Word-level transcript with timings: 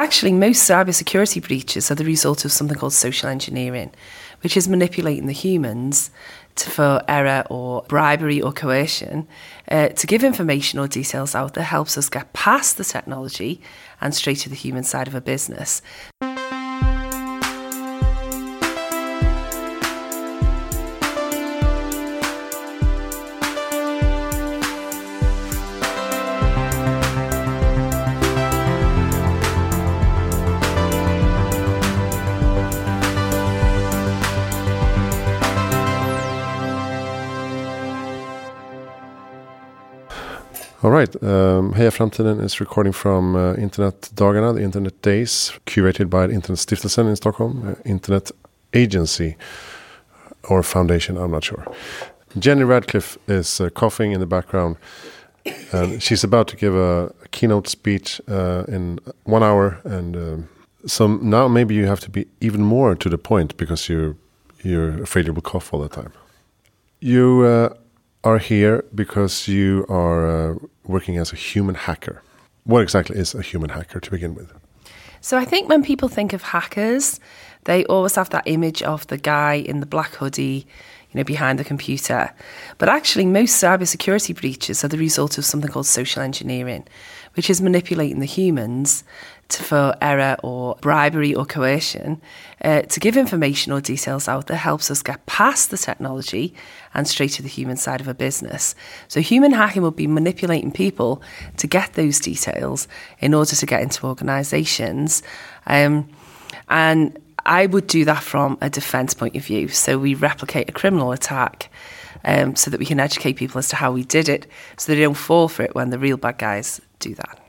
Actually, 0.00 0.30
most 0.30 0.70
cybersecurity 0.70 1.44
breaches 1.44 1.90
are 1.90 1.96
the 1.96 2.04
result 2.04 2.44
of 2.44 2.52
something 2.52 2.78
called 2.78 2.92
social 2.92 3.28
engineering, 3.28 3.90
which 4.42 4.56
is 4.56 4.68
manipulating 4.68 5.26
the 5.26 5.32
humans 5.32 6.12
to, 6.54 6.70
for 6.70 7.02
error 7.08 7.44
or 7.50 7.82
bribery 7.88 8.40
or 8.40 8.52
coercion 8.52 9.26
uh, 9.72 9.88
to 9.88 10.06
give 10.06 10.22
information 10.22 10.78
or 10.78 10.86
details 10.86 11.34
out 11.34 11.54
that 11.54 11.64
helps 11.64 11.98
us 11.98 12.08
get 12.08 12.32
past 12.32 12.76
the 12.76 12.84
technology 12.84 13.60
and 14.00 14.14
straight 14.14 14.38
to 14.38 14.48
the 14.48 14.54
human 14.54 14.84
side 14.84 15.08
of 15.08 15.16
a 15.16 15.20
business. 15.20 15.82
All 40.80 40.90
right. 40.90 41.12
Um, 41.24 41.74
Heja 41.74 41.90
Framtiden 41.90 42.40
is 42.40 42.60
recording 42.60 42.92
from 42.92 43.34
uh, 43.34 43.54
Internet 43.54 44.10
Dagarna, 44.14 44.54
the 44.54 44.62
Internet 44.62 45.02
Days, 45.02 45.52
curated 45.66 46.08
by 46.08 46.24
Internet 46.24 46.58
Stiftelsen 46.58 47.08
in 47.08 47.16
Stockholm, 47.16 47.68
uh, 47.68 47.74
Internet 47.84 48.30
Agency 48.72 49.36
or 50.48 50.62
Foundation, 50.62 51.16
I'm 51.16 51.32
not 51.32 51.42
sure. 51.42 51.66
Jenny 52.38 52.62
Radcliffe 52.62 53.18
is 53.26 53.60
uh, 53.60 53.70
coughing 53.70 54.12
in 54.12 54.20
the 54.20 54.26
background. 54.26 54.76
And 55.72 56.00
she's 56.00 56.22
about 56.22 56.46
to 56.48 56.56
give 56.56 56.76
a, 56.76 57.12
a 57.24 57.28
keynote 57.32 57.66
speech 57.66 58.20
uh, 58.28 58.64
in 58.68 59.00
one 59.24 59.42
hour, 59.42 59.80
and 59.84 60.16
um, 60.16 60.48
so 60.86 61.06
now 61.06 61.48
maybe 61.48 61.74
you 61.74 61.86
have 61.86 62.00
to 62.00 62.10
be 62.10 62.26
even 62.40 62.62
more 62.62 62.94
to 62.94 63.08
the 63.08 63.18
point 63.18 63.56
because 63.56 63.88
you're 63.88 64.14
you're 64.62 65.02
afraid 65.02 65.26
you 65.26 65.32
will 65.32 65.42
cough 65.42 65.72
all 65.72 65.80
the 65.80 65.88
time. 65.88 66.12
You 67.00 67.42
uh, 67.42 67.74
are 68.28 68.38
here 68.38 68.84
because 68.94 69.48
you 69.48 69.86
are 69.88 70.28
uh, 70.28 70.54
working 70.84 71.16
as 71.16 71.32
a 71.32 71.36
human 71.36 71.74
hacker. 71.74 72.22
What 72.64 72.82
exactly 72.82 73.16
is 73.16 73.34
a 73.34 73.40
human 73.42 73.70
hacker 73.70 74.00
to 74.00 74.10
begin 74.10 74.34
with? 74.34 74.52
So 75.20 75.38
I 75.38 75.46
think 75.46 75.68
when 75.68 75.82
people 75.82 76.08
think 76.08 76.32
of 76.34 76.42
hackers, 76.42 77.20
they 77.64 77.84
always 77.86 78.16
have 78.16 78.30
that 78.30 78.46
image 78.46 78.82
of 78.82 79.06
the 79.06 79.16
guy 79.16 79.54
in 79.54 79.80
the 79.80 79.86
black 79.86 80.14
hoodie, 80.14 80.66
you 81.10 81.18
know, 81.18 81.24
behind 81.24 81.58
the 81.58 81.64
computer. 81.64 82.30
But 82.76 82.90
actually, 82.90 83.24
most 83.24 83.62
cybersecurity 83.62 84.38
breaches 84.38 84.84
are 84.84 84.88
the 84.88 84.98
result 84.98 85.38
of 85.38 85.44
something 85.46 85.70
called 85.70 85.86
social 85.86 86.22
engineering, 86.22 86.86
which 87.34 87.48
is 87.48 87.62
manipulating 87.62 88.20
the 88.20 88.26
humans 88.26 89.04
for 89.56 89.96
error 90.02 90.36
or 90.42 90.76
bribery 90.80 91.34
or 91.34 91.46
coercion 91.46 92.20
uh, 92.62 92.82
to 92.82 93.00
give 93.00 93.16
information 93.16 93.72
or 93.72 93.80
details 93.80 94.28
out 94.28 94.46
that 94.46 94.56
helps 94.56 94.90
us 94.90 95.02
get 95.02 95.24
past 95.26 95.70
the 95.70 95.78
technology 95.78 96.54
and 96.94 97.08
straight 97.08 97.32
to 97.32 97.42
the 97.42 97.48
human 97.48 97.76
side 97.76 98.00
of 98.00 98.08
a 98.08 98.14
business. 98.14 98.74
So, 99.08 99.20
human 99.20 99.52
hacking 99.52 99.82
would 99.82 99.96
be 99.96 100.06
manipulating 100.06 100.70
people 100.70 101.22
to 101.56 101.66
get 101.66 101.94
those 101.94 102.20
details 102.20 102.88
in 103.20 103.32
order 103.34 103.56
to 103.56 103.66
get 103.66 103.82
into 103.82 104.06
organizations. 104.06 105.22
Um, 105.66 106.08
and 106.68 107.18
I 107.46 107.66
would 107.66 107.86
do 107.86 108.04
that 108.04 108.22
from 108.22 108.58
a 108.60 108.68
defense 108.68 109.14
point 109.14 109.36
of 109.36 109.44
view. 109.44 109.68
So, 109.68 109.98
we 109.98 110.14
replicate 110.14 110.68
a 110.68 110.72
criminal 110.72 111.12
attack. 111.12 111.70
Um, 112.24 112.56
so 112.56 112.68
that 112.72 112.80
we 112.80 112.84
can 112.84 112.98
educate 112.98 113.34
people 113.34 113.60
as 113.60 113.68
to 113.68 113.76
how 113.76 113.92
we 113.92 114.02
did 114.02 114.28
it, 114.28 114.48
so 114.76 114.92
they 114.92 115.00
don't 115.00 115.14
fall 115.14 115.46
for 115.46 115.62
it 115.62 115.76
when 115.76 115.90
the 115.90 116.00
real 116.00 116.16
bad 116.16 116.36
guys 116.36 116.80
do 116.98 117.14
that. 117.14 117.47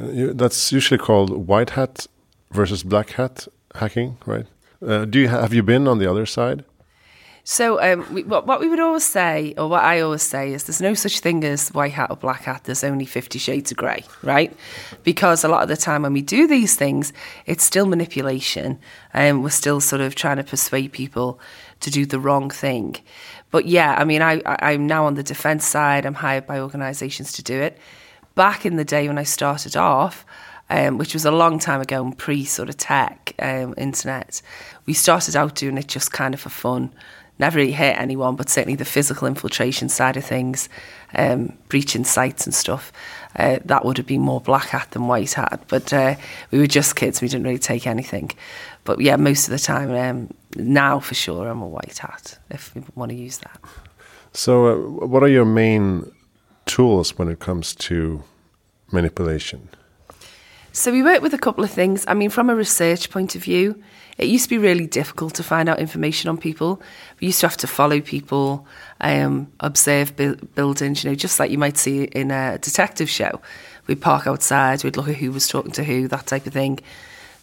Uh, 0.00 0.32
that's 0.34 0.72
usually 0.72 0.98
called 0.98 1.46
white 1.46 1.70
hat 1.70 2.06
versus 2.52 2.82
black 2.82 3.10
hat 3.10 3.46
hacking, 3.74 4.16
right? 4.26 4.46
Uh, 4.86 5.04
do 5.04 5.18
you 5.18 5.28
have 5.28 5.52
you 5.52 5.62
been 5.62 5.86
on 5.86 5.98
the 5.98 6.10
other 6.10 6.26
side? 6.26 6.64
So, 7.42 7.80
um, 7.80 8.06
we, 8.12 8.22
what, 8.22 8.46
what, 8.46 8.60
we 8.60 8.68
would 8.68 8.80
always 8.80 9.04
say, 9.04 9.54
or 9.56 9.66
what 9.68 9.82
I 9.82 10.00
always 10.00 10.22
say, 10.22 10.52
is 10.52 10.64
there's 10.64 10.80
no 10.80 10.94
such 10.94 11.20
thing 11.20 11.42
as 11.42 11.70
white 11.70 11.92
hat 11.92 12.10
or 12.10 12.16
black 12.16 12.42
hat. 12.42 12.64
There's 12.64 12.84
only 12.84 13.06
Fifty 13.06 13.38
Shades 13.38 13.70
of 13.70 13.76
Grey, 13.76 14.04
right? 14.22 14.54
Because 15.02 15.42
a 15.42 15.48
lot 15.48 15.62
of 15.62 15.68
the 15.68 15.76
time 15.76 16.02
when 16.02 16.12
we 16.12 16.22
do 16.22 16.46
these 16.46 16.76
things, 16.76 17.12
it's 17.46 17.64
still 17.64 17.86
manipulation, 17.86 18.78
and 19.12 19.42
we're 19.42 19.50
still 19.50 19.80
sort 19.80 20.02
of 20.02 20.14
trying 20.14 20.36
to 20.36 20.44
persuade 20.44 20.92
people 20.92 21.40
to 21.80 21.90
do 21.90 22.06
the 22.06 22.20
wrong 22.20 22.50
thing. 22.50 22.96
But 23.50 23.66
yeah, 23.66 23.96
I 23.98 24.04
mean, 24.04 24.22
I, 24.22 24.42
I, 24.46 24.72
I'm 24.72 24.86
now 24.86 25.06
on 25.06 25.14
the 25.14 25.22
defence 25.22 25.66
side. 25.66 26.06
I'm 26.06 26.14
hired 26.14 26.46
by 26.46 26.60
organisations 26.60 27.32
to 27.32 27.42
do 27.42 27.60
it 27.60 27.78
back 28.40 28.64
in 28.64 28.76
the 28.76 28.86
day 28.86 29.06
when 29.06 29.18
I 29.18 29.22
started 29.24 29.76
off, 29.76 30.24
um, 30.70 30.96
which 30.96 31.12
was 31.12 31.26
a 31.26 31.30
long 31.30 31.58
time 31.58 31.82
ago, 31.82 32.02
and 32.02 32.16
pre 32.16 32.46
sort 32.46 32.70
of 32.70 32.78
tech, 32.78 33.34
um, 33.38 33.74
internet, 33.76 34.40
we 34.86 34.94
started 34.94 35.36
out 35.36 35.56
doing 35.56 35.76
it 35.76 35.88
just 35.88 36.10
kind 36.10 36.32
of 36.32 36.40
for 36.40 36.48
fun. 36.48 36.90
Never 37.38 37.58
really 37.58 37.72
hit 37.72 37.98
anyone, 37.98 38.36
but 38.36 38.48
certainly 38.48 38.76
the 38.76 38.86
physical 38.86 39.28
infiltration 39.28 39.90
side 39.90 40.16
of 40.16 40.24
things, 40.24 40.70
um, 41.14 41.52
breaching 41.68 42.04
sites 42.04 42.46
and 42.46 42.54
stuff, 42.54 42.94
uh, 43.36 43.58
that 43.66 43.84
would 43.84 43.98
have 43.98 44.06
been 44.06 44.22
more 44.22 44.40
black 44.40 44.68
hat 44.68 44.92
than 44.92 45.06
white 45.06 45.34
hat. 45.34 45.62
But 45.68 45.92
uh, 45.92 46.14
we 46.50 46.60
were 46.60 46.66
just 46.66 46.96
kids, 46.96 47.20
we 47.20 47.28
didn't 47.28 47.44
really 47.44 47.58
take 47.58 47.86
anything. 47.86 48.30
But 48.84 49.02
yeah, 49.02 49.16
most 49.16 49.48
of 49.48 49.50
the 49.50 49.58
time, 49.58 49.90
um, 49.90 50.32
now 50.56 50.98
for 50.98 51.14
sure, 51.14 51.46
I'm 51.46 51.60
a 51.60 51.68
white 51.68 51.98
hat 51.98 52.38
if 52.48 52.74
we 52.74 52.82
want 52.94 53.10
to 53.10 53.16
use 53.16 53.36
that. 53.36 53.60
So, 54.32 54.66
uh, 54.66 55.06
what 55.06 55.22
are 55.22 55.28
your 55.28 55.44
main 55.44 56.10
tools 56.64 57.18
when 57.18 57.28
it 57.28 57.38
comes 57.38 57.74
to 57.74 58.24
manipulation? 58.92 59.68
So 60.72 60.92
we 60.92 61.02
work 61.02 61.20
with 61.20 61.34
a 61.34 61.38
couple 61.38 61.64
of 61.64 61.70
things. 61.70 62.04
I 62.06 62.14
mean, 62.14 62.30
from 62.30 62.48
a 62.48 62.54
research 62.54 63.10
point 63.10 63.34
of 63.34 63.42
view, 63.42 63.82
it 64.18 64.28
used 64.28 64.44
to 64.44 64.50
be 64.50 64.58
really 64.58 64.86
difficult 64.86 65.34
to 65.34 65.42
find 65.42 65.68
out 65.68 65.80
information 65.80 66.28
on 66.28 66.36
people. 66.36 66.80
We 67.20 67.28
used 67.28 67.40
to 67.40 67.48
have 67.48 67.56
to 67.58 67.66
follow 67.66 68.00
people, 68.00 68.66
um, 69.00 69.50
observe 69.60 70.14
bu- 70.14 70.36
buildings, 70.54 71.02
you 71.02 71.10
know, 71.10 71.16
just 71.16 71.40
like 71.40 71.50
you 71.50 71.58
might 71.58 71.76
see 71.76 72.04
in 72.04 72.30
a 72.30 72.58
detective 72.58 73.08
show. 73.08 73.40
We'd 73.86 74.00
park 74.00 74.26
outside, 74.26 74.84
we'd 74.84 74.96
look 74.96 75.08
at 75.08 75.16
who 75.16 75.32
was 75.32 75.48
talking 75.48 75.72
to 75.72 75.84
who, 75.84 76.06
that 76.08 76.26
type 76.26 76.46
of 76.46 76.52
thing. 76.52 76.80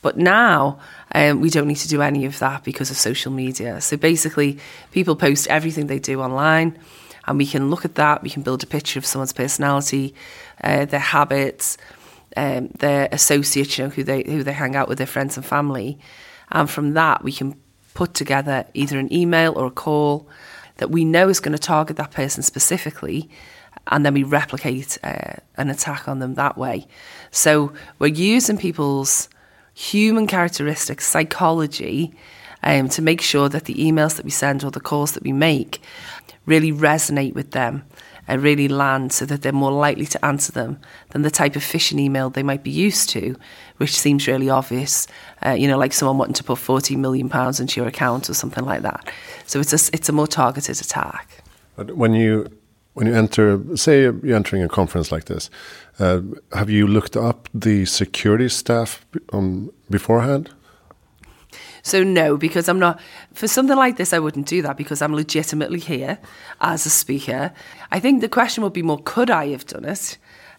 But 0.01 0.17
now 0.17 0.79
um, 1.13 1.41
we 1.41 1.49
don't 1.49 1.67
need 1.67 1.77
to 1.77 1.87
do 1.87 2.01
any 2.01 2.25
of 2.25 2.39
that 2.39 2.63
because 2.63 2.91
of 2.91 2.97
social 2.97 3.31
media. 3.31 3.81
So 3.81 3.97
basically, 3.97 4.59
people 4.91 5.15
post 5.15 5.47
everything 5.47 5.87
they 5.87 5.99
do 5.99 6.21
online 6.21 6.79
and 7.27 7.37
we 7.37 7.45
can 7.45 7.69
look 7.69 7.85
at 7.85 7.95
that. 7.95 8.23
We 8.23 8.29
can 8.29 8.41
build 8.41 8.63
a 8.63 8.67
picture 8.67 8.99
of 8.99 9.05
someone's 9.05 9.33
personality, 9.33 10.15
uh, 10.63 10.85
their 10.85 10.99
habits, 10.99 11.77
um, 12.35 12.69
their 12.79 13.09
associates, 13.11 13.77
you 13.77 13.85
know, 13.85 13.89
who 13.89 14.03
they 14.03 14.23
who 14.23 14.43
they 14.43 14.53
hang 14.53 14.75
out 14.75 14.87
with, 14.87 14.97
their 14.97 15.07
friends 15.07 15.37
and 15.37 15.45
family, 15.45 15.99
and 16.51 16.69
from 16.69 16.93
that 16.93 17.23
we 17.23 17.31
can 17.31 17.59
put 17.93 18.13
together 18.13 18.65
either 18.73 18.99
an 18.99 19.11
email 19.11 19.53
or 19.57 19.65
a 19.65 19.71
call 19.71 20.29
that 20.77 20.91
we 20.91 21.03
know 21.03 21.29
is 21.29 21.39
going 21.39 21.57
to 21.57 21.57
target 21.57 21.97
that 21.97 22.11
person 22.11 22.43
specifically, 22.43 23.29
and 23.87 24.05
then 24.05 24.13
we 24.13 24.23
replicate 24.23 24.97
uh, 25.03 25.33
an 25.57 25.69
attack 25.69 26.07
on 26.07 26.19
them 26.19 26.35
that 26.35 26.57
way. 26.57 26.87
So 27.31 27.73
we're 27.99 28.07
using 28.07 28.57
people's 28.57 29.29
human 29.73 30.27
characteristics, 30.27 31.07
psychology, 31.07 32.13
um, 32.63 32.89
to 32.89 33.01
make 33.01 33.21
sure 33.21 33.49
that 33.49 33.65
the 33.65 33.75
emails 33.75 34.15
that 34.17 34.25
we 34.25 34.31
send 34.31 34.63
or 34.63 34.71
the 34.71 34.79
calls 34.79 35.13
that 35.13 35.23
we 35.23 35.31
make 35.31 35.81
really 36.47 36.71
resonate 36.71 37.35
with 37.35 37.51
them 37.51 37.83
and 38.27 38.41
really 38.41 38.67
land 38.67 39.13
so 39.13 39.25
that 39.25 39.41
they're 39.41 39.51
more 39.53 39.71
likely 39.71 40.05
to 40.05 40.25
answer 40.25 40.51
them 40.51 40.79
than 41.11 41.21
the 41.21 41.31
type 41.31 41.55
of 41.55 41.61
phishing 41.61 41.99
email 41.99 42.29
they 42.29 42.43
might 42.43 42.63
be 42.63 42.71
used 42.71 43.09
to, 43.09 43.35
which 43.77 43.97
seems 43.97 44.27
really 44.27 44.49
obvious. 44.49 45.07
Uh, 45.45 45.51
you 45.51 45.67
know, 45.67 45.77
like 45.77 45.93
someone 45.93 46.17
wanting 46.17 46.33
to 46.33 46.43
put 46.43 46.57
forty 46.57 46.95
million 46.95 47.29
pounds 47.29 47.59
into 47.59 47.79
your 47.79 47.87
account 47.87 48.29
or 48.29 48.33
something 48.33 48.65
like 48.65 48.81
that. 48.81 49.09
So 49.45 49.59
it's 49.59 49.73
a 49.73 49.95
it's 49.95 50.09
a 50.09 50.13
more 50.13 50.27
targeted 50.27 50.81
attack. 50.81 51.43
But 51.75 51.95
when 51.95 52.13
you 52.13 52.47
when 52.93 53.07
you 53.07 53.13
enter, 53.13 53.61
say 53.77 54.01
you're 54.01 54.35
entering 54.35 54.63
a 54.63 54.67
conference 54.67 55.11
like 55.11 55.25
this, 55.25 55.51
uh, 55.99 56.21
have 56.53 56.69
you 56.69 56.87
looked 56.87 57.15
up 57.15 57.47
the 57.53 57.85
security 57.85 58.49
staff 58.49 59.05
on 59.31 59.69
beforehand? 59.89 60.49
So 61.87 62.03
no, 62.03 62.35
because 62.35 62.67
I'm 62.67 62.79
not 62.79 62.99
for 63.33 63.47
something 63.47 63.77
like 63.77 63.95
this. 63.95 64.11
I 64.11 64.19
wouldn't 64.19 64.45
do 64.45 64.61
that 64.61 64.75
because 64.75 65.01
I'm 65.01 65.15
legitimately 65.15 65.79
here 65.79 66.19
as 66.59 66.85
a 66.85 66.89
speaker. 66.89 67.53
I 67.93 68.01
think 68.01 68.19
the 68.19 68.27
question 68.27 68.61
would 68.63 68.73
be 68.73 68.81
more: 68.81 68.99
Could 69.05 69.29
I 69.29 69.47
have 69.47 69.65
done 69.65 69.85
it? 69.85 70.17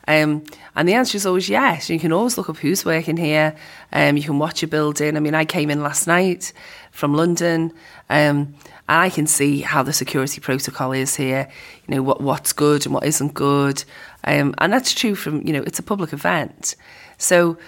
Um, 0.09 0.43
and 0.75 0.89
the 0.89 0.95
answer 0.95 1.17
is 1.17 1.27
always 1.27 1.51
yes. 1.51 1.91
You 1.91 2.01
can 2.01 2.15
always 2.15 2.39
look 2.39 2.49
up 2.49 2.57
who's 2.57 2.83
working 2.83 3.19
here. 3.19 3.55
Um, 3.93 4.17
you 4.17 4.23
can 4.23 4.39
watch 4.39 4.63
a 4.63 4.67
building. 4.67 5.19
I 5.19 5.21
mean, 5.21 5.35
I 5.35 5.45
came 5.45 5.69
in 5.69 5.83
last 5.83 6.07
night 6.07 6.55
from 6.93 7.13
London, 7.13 7.75
um, 8.09 8.55
and 8.89 9.01
I 9.03 9.11
can 9.11 9.27
see 9.27 9.61
how 9.61 9.83
the 9.83 9.93
security 9.93 10.41
protocol 10.41 10.93
is 10.93 11.15
here. 11.15 11.47
You 11.87 11.95
know 11.95 12.03
what 12.03 12.23
what's 12.23 12.55
good 12.55 12.87
and 12.87 12.95
what 12.95 13.05
isn't 13.05 13.35
good, 13.35 13.85
um, 14.25 14.55
and 14.57 14.73
that's 14.73 14.95
true 14.95 15.15
from 15.15 15.47
you 15.47 15.53
know 15.53 15.63
it's 15.63 15.79
a 15.79 15.83
public 15.83 16.15
event. 16.15 16.75
So 17.19 17.59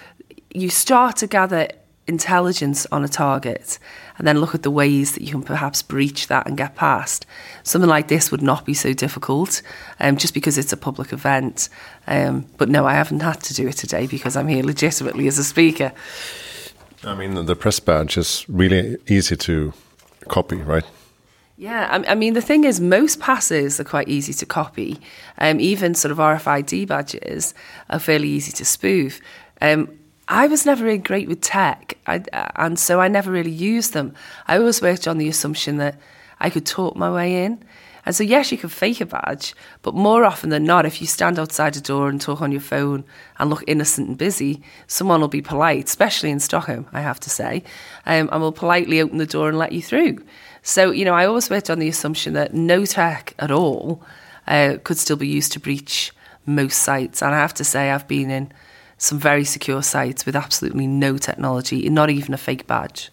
you 0.51 0.71
start 0.71 1.17
to 1.17 1.27
gather 1.27 1.67
intelligence 2.11 2.85
on 2.91 3.03
a 3.03 3.07
target 3.07 3.79
and 4.17 4.27
then 4.27 4.39
look 4.39 4.53
at 4.53 4.61
the 4.61 4.69
ways 4.69 5.13
that 5.13 5.23
you 5.23 5.31
can 5.31 5.41
perhaps 5.41 5.81
breach 5.81 6.27
that 6.27 6.45
and 6.45 6.55
get 6.55 6.75
past. 6.75 7.25
Something 7.63 7.89
like 7.89 8.07
this 8.07 8.29
would 8.31 8.43
not 8.43 8.65
be 8.65 8.75
so 8.75 8.93
difficult 8.93 9.63
um, 9.99 10.17
just 10.17 10.33
because 10.33 10.59
it's 10.59 10.73
a 10.73 10.77
public 10.77 11.11
event. 11.11 11.69
Um, 12.05 12.45
but 12.57 12.69
no, 12.69 12.85
I 12.85 12.93
haven't 12.93 13.21
had 13.21 13.41
to 13.41 13.53
do 13.53 13.67
it 13.67 13.77
today 13.77 14.05
because 14.05 14.35
I'm 14.37 14.47
here 14.47 14.63
legitimately 14.63 15.27
as 15.27 15.39
a 15.39 15.43
speaker. 15.43 15.91
I 17.03 17.15
mean, 17.15 17.45
the 17.45 17.55
press 17.55 17.79
badge 17.79 18.17
is 18.17 18.45
really 18.47 18.97
easy 19.07 19.35
to 19.35 19.73
copy, 20.27 20.57
right? 20.57 20.85
Yeah, 21.57 21.87
I, 21.91 22.11
I, 22.11 22.15
mean, 22.15 22.33
the 22.33 22.41
thing 22.41 22.63
is, 22.63 22.79
most 22.79 23.19
passes 23.19 23.79
are 23.79 23.83
quite 23.83 24.07
easy 24.07 24.33
to 24.33 24.45
copy. 24.45 24.99
Um, 25.37 25.59
even 25.59 25.93
sort 25.93 26.11
of 26.11 26.17
RFID 26.17 26.87
badges 26.87 27.53
are 27.89 27.99
fairly 27.99 28.29
easy 28.29 28.51
to 28.53 28.65
spoof. 28.65 29.19
Um, 29.61 29.89
I 30.27 30.47
was 30.47 30.65
never 30.65 30.85
really 30.85 30.97
great 30.97 31.27
with 31.27 31.41
tech, 31.41 31.97
I, 32.07 32.23
and 32.55 32.79
so 32.79 33.01
I 33.01 33.07
never 33.07 33.31
really 33.31 33.51
used 33.51 33.93
them. 33.93 34.13
I 34.47 34.57
always 34.57 34.81
worked 34.81 35.07
on 35.07 35.17
the 35.17 35.27
assumption 35.27 35.77
that 35.77 35.99
I 36.39 36.49
could 36.49 36.65
talk 36.65 36.95
my 36.95 37.11
way 37.11 37.43
in. 37.43 37.63
And 38.05 38.15
so, 38.15 38.23
yes, 38.23 38.51
you 38.51 38.57
can 38.57 38.69
fake 38.69 38.99
a 39.01 39.05
badge, 39.05 39.53
but 39.83 39.93
more 39.93 40.25
often 40.25 40.49
than 40.49 40.63
not, 40.63 40.87
if 40.87 41.01
you 41.01 41.07
stand 41.07 41.37
outside 41.37 41.75
a 41.77 41.81
door 41.81 42.09
and 42.09 42.19
talk 42.19 42.41
on 42.41 42.51
your 42.51 42.61
phone 42.61 43.03
and 43.37 43.49
look 43.49 43.63
innocent 43.67 44.07
and 44.07 44.17
busy, 44.17 44.63
someone 44.87 45.21
will 45.21 45.27
be 45.27 45.41
polite, 45.41 45.85
especially 45.85 46.31
in 46.31 46.39
Stockholm, 46.39 46.87
I 46.93 47.01
have 47.01 47.19
to 47.19 47.29
say, 47.29 47.63
um, 48.07 48.27
and 48.31 48.41
will 48.41 48.51
politely 48.51 49.01
open 49.01 49.19
the 49.19 49.27
door 49.27 49.49
and 49.49 49.57
let 49.57 49.71
you 49.71 49.83
through. 49.83 50.17
So, 50.63 50.89
you 50.89 51.05
know, 51.05 51.13
I 51.13 51.27
always 51.27 51.49
worked 51.49 51.69
on 51.69 51.77
the 51.77 51.89
assumption 51.89 52.33
that 52.33 52.55
no 52.55 52.85
tech 52.85 53.35
at 53.37 53.51
all 53.51 54.03
uh, 54.47 54.77
could 54.83 54.97
still 54.97 55.17
be 55.17 55.27
used 55.27 55.51
to 55.51 55.59
breach 55.59 56.11
most 56.47 56.81
sites. 56.81 57.21
And 57.21 57.35
I 57.35 57.37
have 57.37 57.53
to 57.55 57.63
say, 57.63 57.91
I've 57.91 58.07
been 58.07 58.31
in 58.31 58.51
some 59.01 59.17
very 59.17 59.43
secure 59.43 59.81
sites 59.81 60.27
with 60.27 60.35
absolutely 60.35 60.85
no 60.85 61.17
technology, 61.17 61.89
not 61.89 62.11
even 62.11 62.35
a 62.35 62.37
fake 62.37 62.67
badge. 62.67 63.09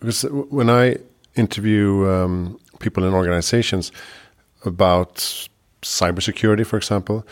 Because 0.00 0.22
when 0.50 0.70
I 0.70 0.96
interview 1.34 2.08
um, 2.08 2.58
people 2.78 3.04
in 3.04 3.12
organizations 3.12 3.92
about 4.64 5.16
cybersecurity, 5.82 6.64
for 6.64 6.78
example, 6.78 7.26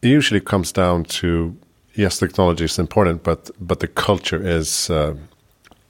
it 0.00 0.08
usually 0.08 0.40
comes 0.40 0.72
down 0.72 1.04
to 1.04 1.54
yes, 1.94 2.18
technology 2.18 2.64
is 2.64 2.78
important, 2.78 3.22
but 3.22 3.50
but 3.60 3.80
the 3.80 3.88
culture 3.88 4.40
is 4.42 4.88
uh, 4.88 5.14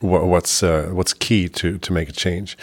what's 0.01 0.65
uh, 0.65 0.91
what's 0.93 1.15
key 1.15 1.49
to 1.49 1.79
to 1.79 1.93
make 1.93 2.09
a 2.09 2.13
change. 2.13 2.59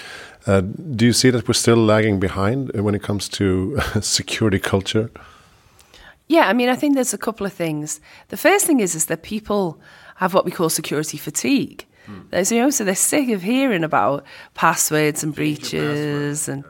Uh, 0.45 0.61
do 0.95 1.05
you 1.05 1.13
see 1.13 1.29
that 1.31 1.47
we're 1.47 1.53
still 1.53 1.77
lagging 1.77 2.19
behind 2.19 2.69
when 2.73 2.95
it 2.95 3.01
comes 3.01 3.29
to 3.29 3.79
security 4.01 4.59
culture? 4.59 5.09
Yeah, 6.27 6.47
I 6.47 6.53
mean, 6.53 6.69
I 6.69 6.75
think 6.75 6.95
there's 6.95 7.13
a 7.13 7.17
couple 7.19 7.45
of 7.45 7.53
things. 7.53 7.99
The 8.29 8.37
first 8.37 8.65
thing 8.65 8.79
is 8.79 8.95
is 8.95 9.05
that 9.05 9.21
people 9.21 9.79
have 10.15 10.33
what 10.33 10.45
we 10.45 10.51
call 10.51 10.69
security 10.69 11.17
fatigue. 11.17 11.85
Mm. 12.07 12.29
There's, 12.29 12.51
you 12.51 12.59
know, 12.59 12.69
so 12.69 12.83
they're 12.83 12.95
sick 12.95 13.29
of 13.29 13.41
hearing 13.41 13.83
about 13.83 14.25
passwords 14.53 15.23
and 15.23 15.33
breaches 15.35 16.47
and. 16.47 16.63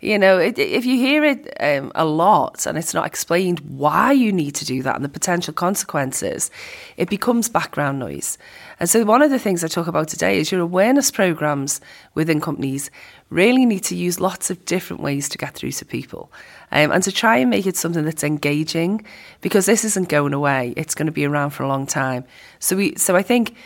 You 0.00 0.16
know, 0.16 0.38
it, 0.38 0.58
if 0.60 0.86
you 0.86 0.96
hear 0.96 1.24
it 1.24 1.52
um, 1.58 1.90
a 1.96 2.04
lot 2.04 2.66
and 2.66 2.78
it's 2.78 2.94
not 2.94 3.04
explained 3.04 3.58
why 3.60 4.12
you 4.12 4.32
need 4.32 4.54
to 4.56 4.64
do 4.64 4.80
that 4.82 4.94
and 4.94 5.04
the 5.04 5.08
potential 5.08 5.52
consequences, 5.52 6.52
it 6.96 7.10
becomes 7.10 7.48
background 7.48 7.98
noise. 7.98 8.38
And 8.78 8.88
so, 8.88 9.04
one 9.04 9.22
of 9.22 9.30
the 9.32 9.40
things 9.40 9.64
I 9.64 9.66
talk 9.66 9.88
about 9.88 10.06
today 10.06 10.38
is 10.38 10.52
your 10.52 10.60
awareness 10.60 11.10
programs 11.10 11.80
within 12.14 12.40
companies 12.40 12.92
really 13.28 13.66
need 13.66 13.82
to 13.84 13.96
use 13.96 14.20
lots 14.20 14.50
of 14.50 14.64
different 14.66 15.02
ways 15.02 15.28
to 15.30 15.38
get 15.38 15.54
through 15.54 15.72
to 15.72 15.84
people 15.84 16.30
um, 16.70 16.92
and 16.92 17.02
to 17.02 17.10
try 17.10 17.36
and 17.38 17.50
make 17.50 17.66
it 17.66 17.76
something 17.76 18.04
that's 18.04 18.22
engaging 18.22 19.04
because 19.40 19.66
this 19.66 19.84
isn't 19.84 20.08
going 20.08 20.32
away. 20.32 20.74
It's 20.76 20.94
going 20.94 21.06
to 21.06 21.12
be 21.12 21.24
around 21.24 21.50
for 21.50 21.64
a 21.64 21.68
long 21.68 21.88
time. 21.88 22.24
So, 22.60 22.76
we, 22.76 22.94
so 22.94 23.16
I 23.16 23.22
think 23.22 23.56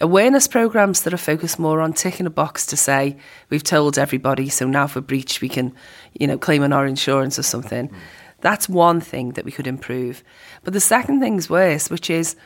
awareness 0.00 0.46
programs 0.46 1.02
that 1.02 1.14
are 1.14 1.18
focused 1.18 1.58
more 1.58 1.80
on 1.80 1.92
ticking 1.92 2.26
a 2.26 2.30
box 2.30 2.66
to 2.66 2.76
say 2.76 3.16
we've 3.50 3.64
told 3.64 3.98
everybody 3.98 4.48
so 4.48 4.66
now 4.66 4.86
for 4.86 5.00
breach 5.00 5.40
we 5.40 5.48
can 5.48 5.72
you 6.18 6.26
know 6.26 6.38
claim 6.38 6.62
on 6.62 6.72
our 6.72 6.86
insurance 6.86 7.38
or 7.38 7.42
something 7.42 7.88
mm. 7.88 7.94
that's 8.40 8.68
one 8.68 9.00
thing 9.00 9.32
that 9.32 9.44
we 9.44 9.52
could 9.52 9.66
improve 9.66 10.22
but 10.64 10.72
the 10.72 10.80
second 10.80 11.20
thing's 11.20 11.50
worse 11.50 11.90
which 11.90 12.10
is 12.10 12.36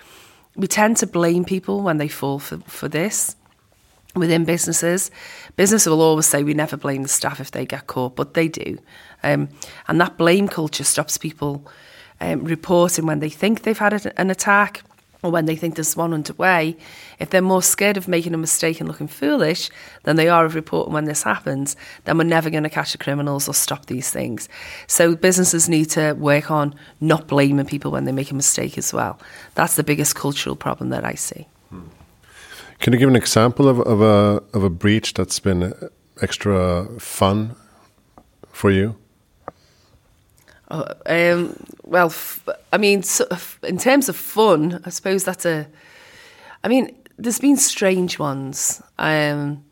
we 0.57 0.67
tend 0.67 0.97
to 0.99 1.07
blame 1.07 1.45
people 1.45 1.83
when 1.83 1.99
they 1.99 2.09
fall 2.09 2.39
for, 2.39 2.59
for 2.67 2.89
this 2.89 3.37
within 4.15 4.45
businesses. 4.45 5.11
Business 5.57 5.87
will 5.87 6.03
always 6.03 6.27
say 6.27 6.43
we 6.43 6.55
never 6.55 6.77
blame 6.77 7.03
the 7.03 7.09
staff 7.09 7.41
if 7.41 7.51
they 7.51 7.65
get 7.65 7.87
caught, 7.87 8.17
but 8.17 8.35
they 8.35 8.49
do. 8.49 8.79
Um, 9.23 9.49
and 9.89 10.01
that 10.01 10.19
blame 10.19 10.49
culture 10.49 10.85
stops 10.85 11.17
people 11.17 11.67
um, 12.21 12.45
reporting 12.45 13.07
when 13.07 13.21
they 13.21 13.31
think 13.31 13.63
they've 13.63 13.79
had 13.79 14.13
an 14.17 14.31
attack 14.31 14.83
or 15.23 15.31
when 15.31 15.47
they 15.47 15.57
think 15.57 15.77
there's 15.77 15.97
one 15.97 16.13
underway, 16.13 16.77
if 17.19 17.31
they're 17.31 17.41
more 17.41 17.63
scared 17.63 17.97
of 17.97 18.09
making 18.09 18.35
a 18.35 18.39
mistake 18.39 18.81
and 18.81 18.89
looking 18.89 19.07
foolish 19.07 19.71
than 20.03 20.17
they 20.17 20.29
are 20.29 20.45
of 20.45 20.55
reporting 20.55 20.93
when 20.93 21.05
this 21.05 21.23
happens, 21.23 21.77
then 22.05 22.19
we're 22.19 22.25
never 22.25 22.51
going 22.51 22.65
to 22.65 22.71
catch 22.71 22.93
the 22.93 22.99
criminals 22.99 23.49
or 23.49 23.55
stop 23.55 23.87
these 23.87 24.11
things. 24.11 24.49
So 24.87 25.15
businesses 25.15 25.69
need 25.69 25.91
to 25.91 26.15
work 26.15 26.51
on 26.51 26.75
not 27.01 27.29
blaming 27.29 27.67
people 27.67 27.93
when 27.93 28.05
they 28.05 28.13
make 28.13 28.31
a 28.31 28.35
mistake 28.35 28.77
as 28.77 28.93
well. 28.93 29.21
That's 29.55 29.77
the 29.77 29.85
biggest 29.85 30.17
cultural 30.17 30.57
problem 30.57 30.91
that 30.91 31.05
I 31.05 31.15
see. 31.15 31.47
Hmm. 31.71 31.89
Can 32.81 32.93
you 32.93 32.99
give 32.99 33.09
an 33.09 33.17
example 33.17 33.69
of, 33.69 33.79
of 33.81 34.01
a 34.01 34.43
of 34.53 34.65
a 34.65 34.71
breach 34.71 35.15
that's 35.15 35.39
been 35.39 35.73
extra 36.21 36.89
fun 36.99 37.55
for 38.51 38.73
you? 38.73 38.97
Oh, 40.73 40.87
um, 41.05 41.55
well, 41.83 42.13
I 42.73 42.79
mean, 42.79 43.03
so, 43.03 43.27
in 43.63 43.77
terms 43.77 44.09
of 44.09 44.17
fun, 44.17 44.81
I 44.87 44.91
suppose 44.91 45.23
that's 45.23 45.45
a. 45.45 45.67
I 46.65 46.69
mean, 46.69 46.97
there's 47.19 47.39
been 47.39 47.59
strange 47.59 48.19
ones. 48.19 48.83
Um, 48.99 49.65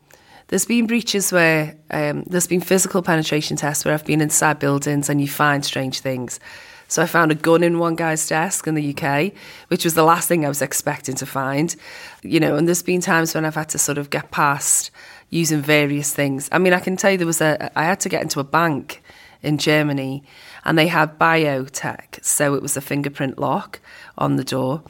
there's 0.49 0.65
been 0.65 0.85
breaches 0.85 1.31
where 1.31 1.75
um, 1.89 2.23
there's 2.27 2.45
been 2.45 2.61
physical 2.61 3.01
penetration 3.01 3.57
tests 3.57 3.83
where 3.83 3.95
I've 3.95 4.05
been 4.05 4.21
inside 4.21 4.59
buildings 4.59 5.09
and 5.09 5.19
you 5.19 5.27
find 5.27 5.65
strange 5.65 6.01
things. 6.01 6.39
So 6.87 7.01
I 7.01 7.07
found 7.07 7.31
a 7.31 7.35
gun 7.35 7.63
in 7.63 7.79
one 7.79 7.95
guy's 7.95 8.27
desk 8.27 8.67
in 8.67 8.75
the 8.75 8.93
UK, 8.93 9.31
which 9.69 9.85
was 9.85 9.95
the 9.95 10.03
last 10.03 10.27
thing 10.27 10.45
I 10.45 10.49
was 10.49 10.61
expecting 10.61 11.15
to 11.15 11.25
find. 11.25 11.75
You 12.21 12.39
know, 12.39 12.57
and 12.57 12.67
there's 12.67 12.83
been 12.83 13.01
times 13.01 13.33
when 13.33 13.45
I've 13.45 13.55
had 13.55 13.69
to 13.69 13.79
sort 13.79 13.97
of 13.97 14.11
get 14.11 14.29
past 14.29 14.91
using 15.31 15.61
various 15.61 16.13
things. 16.13 16.47
I 16.51 16.59
mean, 16.59 16.73
I 16.73 16.79
can 16.79 16.95
tell 16.95 17.11
you 17.11 17.17
there 17.17 17.25
was 17.25 17.41
a 17.41 17.71
I 17.79 17.85
had 17.85 18.01
to 18.01 18.09
get 18.09 18.21
into 18.21 18.39
a 18.39 18.43
bank 18.43 19.01
in 19.41 19.57
Germany 19.57 20.23
and 20.63 20.77
they 20.77 20.87
had 20.87 21.17
biotech, 21.17 22.23
so 22.23 22.53
it 22.53 22.61
was 22.61 22.77
a 22.77 22.81
fingerprint 22.81 23.39
lock 23.39 23.79
on 24.17 24.35
the 24.35 24.43
door. 24.43 24.83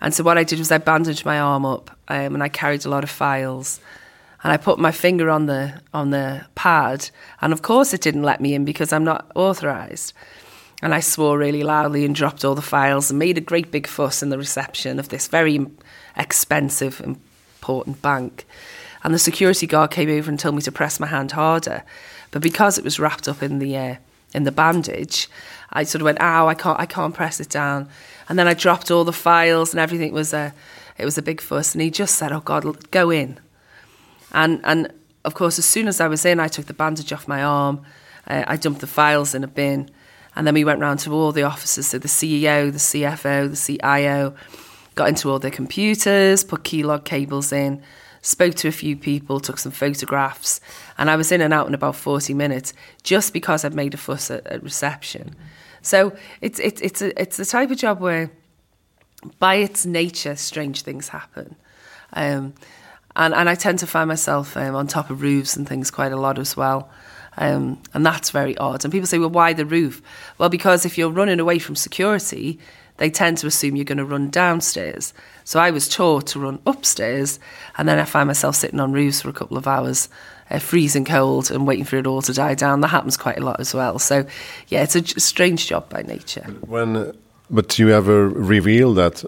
And 0.00 0.14
so 0.14 0.24
what 0.24 0.38
I 0.38 0.44
did 0.44 0.58
was 0.58 0.72
I 0.72 0.78
bandaged 0.78 1.24
my 1.24 1.38
arm 1.38 1.66
up 1.66 1.90
um, 2.08 2.34
and 2.34 2.42
I 2.42 2.48
carried 2.48 2.84
a 2.84 2.88
lot 2.88 3.04
of 3.04 3.10
files 3.10 3.80
and 4.42 4.52
I 4.52 4.56
put 4.56 4.78
my 4.78 4.92
finger 4.92 5.28
on 5.28 5.46
the 5.46 5.80
on 5.92 6.10
the 6.10 6.46
pad 6.54 7.10
and 7.42 7.52
of 7.52 7.60
course 7.62 7.92
it 7.92 8.00
didn't 8.00 8.22
let 8.22 8.40
me 8.40 8.54
in 8.54 8.64
because 8.64 8.92
I'm 8.92 9.04
not 9.04 9.30
authorized. 9.34 10.14
And 10.82 10.94
I 10.94 11.00
swore 11.00 11.36
really 11.36 11.62
loudly 11.62 12.06
and 12.06 12.14
dropped 12.14 12.42
all 12.42 12.54
the 12.54 12.62
files 12.62 13.10
and 13.10 13.18
made 13.18 13.36
a 13.36 13.42
great 13.42 13.70
big 13.70 13.86
fuss 13.86 14.22
in 14.22 14.30
the 14.30 14.38
reception 14.38 14.98
of 14.98 15.10
this 15.10 15.28
very 15.28 15.66
expensive, 16.16 17.02
important 17.02 18.00
bank. 18.00 18.46
And 19.04 19.12
the 19.12 19.18
security 19.18 19.66
guard 19.66 19.90
came 19.90 20.08
over 20.08 20.30
and 20.30 20.40
told 20.40 20.54
me 20.54 20.62
to 20.62 20.72
press 20.72 20.98
my 20.98 21.06
hand 21.06 21.32
harder. 21.32 21.82
But 22.30 22.40
because 22.40 22.78
it 22.78 22.84
was 22.84 22.98
wrapped 22.98 23.28
up 23.28 23.42
in 23.42 23.58
the 23.58 23.76
uh, 23.76 23.96
in 24.34 24.44
the 24.44 24.52
bandage, 24.52 25.28
I 25.70 25.84
sort 25.84 26.00
of 26.02 26.04
went, 26.04 26.20
"Ow! 26.20 26.48
I 26.48 26.54
can't, 26.54 26.78
I 26.78 26.86
can't 26.86 27.14
press 27.14 27.40
it 27.40 27.48
down." 27.48 27.88
And 28.28 28.38
then 28.38 28.46
I 28.46 28.54
dropped 28.54 28.90
all 28.90 29.04
the 29.04 29.12
files 29.12 29.72
and 29.72 29.80
everything 29.80 30.12
was 30.12 30.32
a, 30.32 30.54
it 30.98 31.04
was 31.04 31.18
a 31.18 31.22
big 31.22 31.40
fuss. 31.40 31.74
And 31.74 31.82
he 31.82 31.90
just 31.90 32.16
said, 32.16 32.32
"Oh 32.32 32.40
God, 32.40 32.90
go 32.90 33.10
in." 33.10 33.38
And 34.32 34.60
and 34.64 34.92
of 35.24 35.34
course, 35.34 35.58
as 35.58 35.64
soon 35.64 35.88
as 35.88 36.00
I 36.00 36.08
was 36.08 36.24
in, 36.24 36.40
I 36.40 36.48
took 36.48 36.66
the 36.66 36.74
bandage 36.74 37.12
off 37.12 37.28
my 37.28 37.42
arm. 37.42 37.82
Uh, 38.26 38.44
I 38.46 38.56
dumped 38.56 38.80
the 38.80 38.86
files 38.86 39.34
in 39.34 39.44
a 39.44 39.48
bin. 39.48 39.90
And 40.36 40.46
then 40.46 40.54
we 40.54 40.64
went 40.64 40.80
round 40.80 41.00
to 41.00 41.12
all 41.12 41.32
the 41.32 41.42
offices, 41.42 41.88
so 41.88 41.98
the 41.98 42.08
CEO, 42.08 42.70
the 42.70 42.78
CFO, 42.78 43.50
the 43.50 43.56
CIO, 43.56 44.34
got 44.94 45.08
into 45.08 45.28
all 45.28 45.38
their 45.38 45.50
computers, 45.50 46.44
put 46.44 46.62
keylog 46.62 47.04
cables 47.04 47.52
in, 47.52 47.82
spoke 48.22 48.54
to 48.56 48.68
a 48.68 48.72
few 48.72 48.96
people, 48.96 49.40
took 49.40 49.58
some 49.58 49.72
photographs, 49.72 50.60
and 50.98 51.10
I 51.10 51.16
was 51.16 51.32
in 51.32 51.40
and 51.40 51.54
out 51.54 51.66
in 51.66 51.74
about 51.74 51.96
40 51.96 52.34
minutes 52.34 52.72
just 53.02 53.32
because 53.32 53.64
I'd 53.64 53.74
made 53.74 53.94
a 53.94 53.96
fuss 53.96 54.30
at, 54.30 54.46
at 54.46 54.62
reception. 54.62 55.34
So 55.82 56.12
it's, 56.40 56.58
it's, 56.58 56.80
it's, 56.80 57.02
a, 57.02 57.20
it's 57.20 57.36
the 57.36 57.46
type 57.46 57.70
of 57.70 57.78
job 57.78 58.00
where, 58.00 58.30
by 59.38 59.56
its 59.56 59.86
nature, 59.86 60.36
strange 60.36 60.82
things 60.82 61.08
happen. 61.08 61.56
Um, 62.12 62.54
and, 63.16 63.34
and 63.34 63.48
I 63.48 63.54
tend 63.54 63.78
to 63.80 63.86
find 63.86 64.08
myself 64.08 64.56
um, 64.56 64.74
on 64.74 64.86
top 64.86 65.10
of 65.10 65.22
roofs 65.22 65.56
and 65.56 65.68
things 65.68 65.90
quite 65.90 66.12
a 66.12 66.16
lot 66.16 66.38
as 66.38 66.56
well. 66.56 66.90
Um, 67.36 67.80
and 67.94 68.04
that's 68.04 68.30
very 68.30 68.56
odd. 68.58 68.84
And 68.84 68.92
people 68.92 69.06
say, 69.06 69.18
well, 69.18 69.30
why 69.30 69.52
the 69.52 69.64
roof? 69.64 70.02
Well, 70.38 70.48
because 70.48 70.84
if 70.84 70.98
you're 70.98 71.10
running 71.10 71.40
away 71.40 71.58
from 71.58 71.76
security, 71.76 72.58
they 73.00 73.10
tend 73.10 73.38
to 73.38 73.46
assume 73.46 73.76
you're 73.76 73.84
going 73.86 73.98
to 73.98 74.04
run 74.04 74.28
downstairs. 74.28 75.14
So 75.44 75.58
I 75.58 75.70
was 75.70 75.88
taught 75.88 76.26
to 76.28 76.38
run 76.38 76.60
upstairs, 76.66 77.40
and 77.78 77.88
then 77.88 77.98
I 77.98 78.04
find 78.04 78.26
myself 78.26 78.54
sitting 78.54 78.78
on 78.78 78.92
roofs 78.92 79.22
for 79.22 79.30
a 79.30 79.32
couple 79.32 79.56
of 79.56 79.66
hours, 79.66 80.10
uh, 80.50 80.58
freezing 80.58 81.06
cold, 81.06 81.50
and 81.50 81.66
waiting 81.66 81.86
for 81.86 81.96
it 81.96 82.06
all 82.06 82.20
to 82.20 82.34
die 82.34 82.54
down. 82.54 82.82
That 82.82 82.88
happens 82.88 83.16
quite 83.16 83.38
a 83.38 83.40
lot 83.42 83.58
as 83.58 83.72
well. 83.72 83.98
So, 83.98 84.26
yeah, 84.68 84.82
it's 84.82 84.94
a 84.94 85.18
strange 85.18 85.66
job 85.66 85.88
by 85.88 86.02
nature. 86.02 86.42
When, 86.60 87.16
but 87.48 87.68
do 87.70 87.82
you 87.82 87.90
ever 87.90 88.28
reveal 88.28 88.92
that 88.94 89.24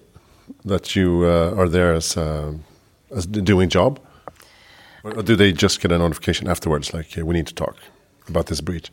that 0.66 0.94
you 0.94 1.24
uh, 1.24 1.54
are 1.56 1.68
there 1.68 1.94
as 1.94 2.16
a 2.16 2.54
as 3.16 3.26
doing 3.26 3.70
job, 3.70 3.98
or 5.02 5.22
do 5.22 5.34
they 5.34 5.50
just 5.50 5.80
get 5.80 5.92
a 5.92 5.98
notification 5.98 6.46
afterwards, 6.46 6.92
like 6.92 7.10
hey, 7.10 7.22
we 7.22 7.34
need 7.34 7.46
to 7.46 7.54
talk 7.54 7.76
about 8.28 8.46
this 8.46 8.60
breach? 8.60 8.90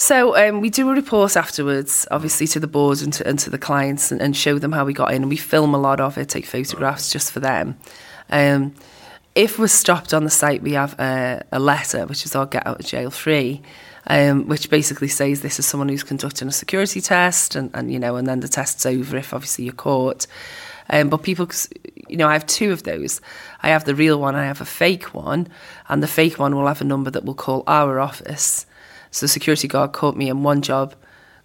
So 0.00 0.36
um, 0.36 0.60
we 0.60 0.70
do 0.70 0.88
a 0.88 0.92
report 0.92 1.36
afterwards, 1.36 2.06
obviously 2.12 2.46
to 2.48 2.60
the 2.60 2.68
board 2.68 3.02
and 3.02 3.12
to, 3.14 3.26
and 3.26 3.36
to 3.40 3.50
the 3.50 3.58
clients, 3.58 4.12
and, 4.12 4.22
and, 4.22 4.36
show 4.36 4.56
them 4.60 4.70
how 4.70 4.84
we 4.84 4.92
got 4.92 5.12
in. 5.12 5.22
And 5.22 5.28
we 5.28 5.36
film 5.36 5.74
a 5.74 5.78
lot 5.78 5.98
of 5.98 6.16
it, 6.16 6.28
take 6.28 6.46
photographs 6.46 7.10
just 7.10 7.32
for 7.32 7.40
them. 7.40 7.76
Um, 8.30 8.76
if 9.34 9.58
we're 9.58 9.66
stopped 9.66 10.14
on 10.14 10.22
the 10.22 10.30
site, 10.30 10.62
we 10.62 10.74
have 10.74 10.96
a, 11.00 11.44
a 11.50 11.58
letter, 11.58 12.06
which 12.06 12.24
is 12.24 12.36
our 12.36 12.46
get 12.46 12.64
out 12.64 12.78
of 12.78 12.86
jail 12.86 13.10
free, 13.10 13.60
um, 14.06 14.46
which 14.46 14.70
basically 14.70 15.08
says 15.08 15.40
this 15.40 15.58
is 15.58 15.66
someone 15.66 15.88
who's 15.88 16.04
conducting 16.04 16.46
a 16.46 16.52
security 16.52 17.00
test, 17.00 17.56
and, 17.56 17.68
and 17.74 17.92
you 17.92 17.98
know, 17.98 18.14
and 18.14 18.28
then 18.28 18.38
the 18.38 18.46
test's 18.46 18.86
over 18.86 19.16
if 19.16 19.34
obviously 19.34 19.64
you're 19.64 19.74
caught. 19.74 20.28
Um, 20.90 21.08
but 21.08 21.24
people, 21.24 21.48
you 22.08 22.16
know, 22.16 22.28
I 22.28 22.34
have 22.34 22.46
two 22.46 22.70
of 22.70 22.84
those. 22.84 23.20
I 23.64 23.70
have 23.70 23.84
the 23.84 23.96
real 23.96 24.20
one, 24.20 24.36
I 24.36 24.44
have 24.44 24.60
a 24.60 24.64
fake 24.64 25.12
one, 25.12 25.48
and 25.88 26.04
the 26.04 26.06
fake 26.06 26.38
one 26.38 26.54
will 26.54 26.68
have 26.68 26.80
a 26.80 26.84
number 26.84 27.10
that 27.10 27.24
will 27.24 27.34
call 27.34 27.64
our 27.66 27.98
office 27.98 28.64
so 29.10 29.24
the 29.24 29.28
security 29.28 29.68
guard 29.68 29.92
caught 29.92 30.16
me 30.16 30.28
in 30.28 30.42
one 30.42 30.62
job, 30.62 30.94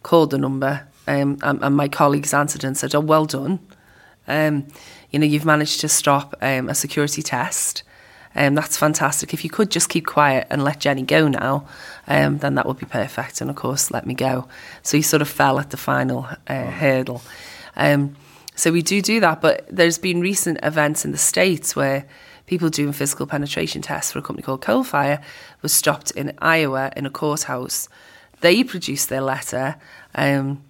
called 0.04 0.32
the 0.32 0.38
number, 0.38 0.88
um, 1.08 1.38
and, 1.42 1.62
and, 1.64 1.76
my 1.76 1.88
colleagues 1.88 2.34
answered 2.34 2.64
and 2.64 2.78
said, 2.78 2.96
"Oh, 2.96 3.00
well 3.00 3.26
done. 3.26 3.60
Um, 4.28 4.68
you 5.12 5.20
know, 5.20 5.26
you've 5.26 5.46
managed 5.46 5.82
to 5.82 5.90
stop 5.90 6.36
um, 6.42 6.70
a 6.70 6.76
security 6.76 7.22
test." 7.22 7.84
Um, 8.36 8.56
that's 8.56 8.78
fantastic. 8.78 9.34
If 9.34 9.44
you 9.44 9.50
could 9.50 9.70
just 9.70 9.90
keep 9.90 10.06
quiet 10.06 10.48
and 10.50 10.64
let 10.64 10.80
Jenny 10.80 11.04
go 11.04 11.28
now, 11.28 11.68
um, 12.08 12.40
then 12.40 12.56
that 12.56 12.66
would 12.66 12.80
be 12.80 12.86
perfect. 12.86 13.42
And 13.42 13.50
of 13.50 13.56
course, 13.56 13.92
let 13.92 14.08
me 14.08 14.14
go. 14.14 14.48
So 14.82 14.98
he 14.98 15.04
sort 15.04 15.22
of 15.22 15.30
fell 15.30 15.60
at 15.60 15.70
the 15.70 15.78
final 15.78 16.28
uh, 16.48 16.66
hurdle. 16.66 17.22
Um, 17.76 18.16
so 18.56 18.72
we 18.72 18.82
do 18.82 19.02
do 19.02 19.20
that, 19.20 19.42
but 19.42 19.66
there's 19.70 19.98
been 19.98 20.22
recent 20.22 20.60
events 20.64 21.06
in 21.06 21.12
the 21.12 21.18
States 21.18 21.76
where 21.76 22.06
people 22.46 22.70
doing 22.70 22.92
physical 22.92 23.26
penetration 23.26 23.82
tests 23.82 24.12
for 24.12 24.20
a 24.20 24.22
company 24.22 24.44
called 24.44 24.62
Coalfire 24.62 25.22
was 25.62 25.74
stopped 25.74 26.12
in 26.12 26.34
Iowa 26.40 26.92
in 26.96 27.06
a 27.06 27.10
courthouse. 27.10 27.88
They 28.42 28.64
produced 28.64 29.10
their 29.10 29.22
letter 29.22 29.76
um, 30.16 30.62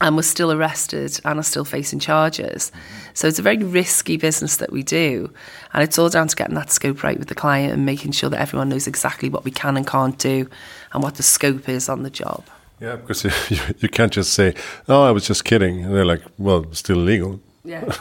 and 0.00 0.16
were 0.16 0.22
still 0.22 0.52
arrested 0.52 1.20
and 1.24 1.38
are 1.38 1.42
still 1.42 1.64
facing 1.64 1.98
charges. 1.98 2.70
So 3.14 3.26
it's 3.26 3.38
a 3.38 3.42
very 3.42 3.58
risky 3.58 4.16
business 4.16 4.56
that 4.58 4.72
we 4.72 4.82
do. 4.82 5.32
And 5.72 5.82
it's 5.82 5.98
all 5.98 6.08
down 6.08 6.28
to 6.28 6.36
getting 6.36 6.54
that 6.54 6.70
scope 6.70 7.02
right 7.02 7.18
with 7.18 7.28
the 7.28 7.34
client 7.34 7.72
and 7.72 7.84
making 7.84 8.12
sure 8.12 8.30
that 8.30 8.40
everyone 8.40 8.68
knows 8.68 8.86
exactly 8.86 9.28
what 9.28 9.44
we 9.44 9.50
can 9.50 9.76
and 9.76 9.86
can't 9.86 10.18
do 10.18 10.48
and 10.92 11.02
what 11.02 11.16
the 11.16 11.22
scope 11.22 11.68
is 11.68 11.88
on 11.88 12.02
the 12.02 12.10
job. 12.10 12.44
Yeah, 12.80 12.96
because 12.96 13.24
you, 13.50 13.58
you 13.78 13.88
can't 13.88 14.12
just 14.12 14.32
say, 14.34 14.54
"Oh, 14.88 15.04
I 15.04 15.10
was 15.10 15.26
just 15.26 15.44
kidding," 15.44 15.84
and 15.84 15.94
they're 15.94 16.04
like, 16.04 16.22
"Well, 16.38 16.66
still 16.72 16.98
illegal." 16.98 17.40
Yeah, 17.64 17.96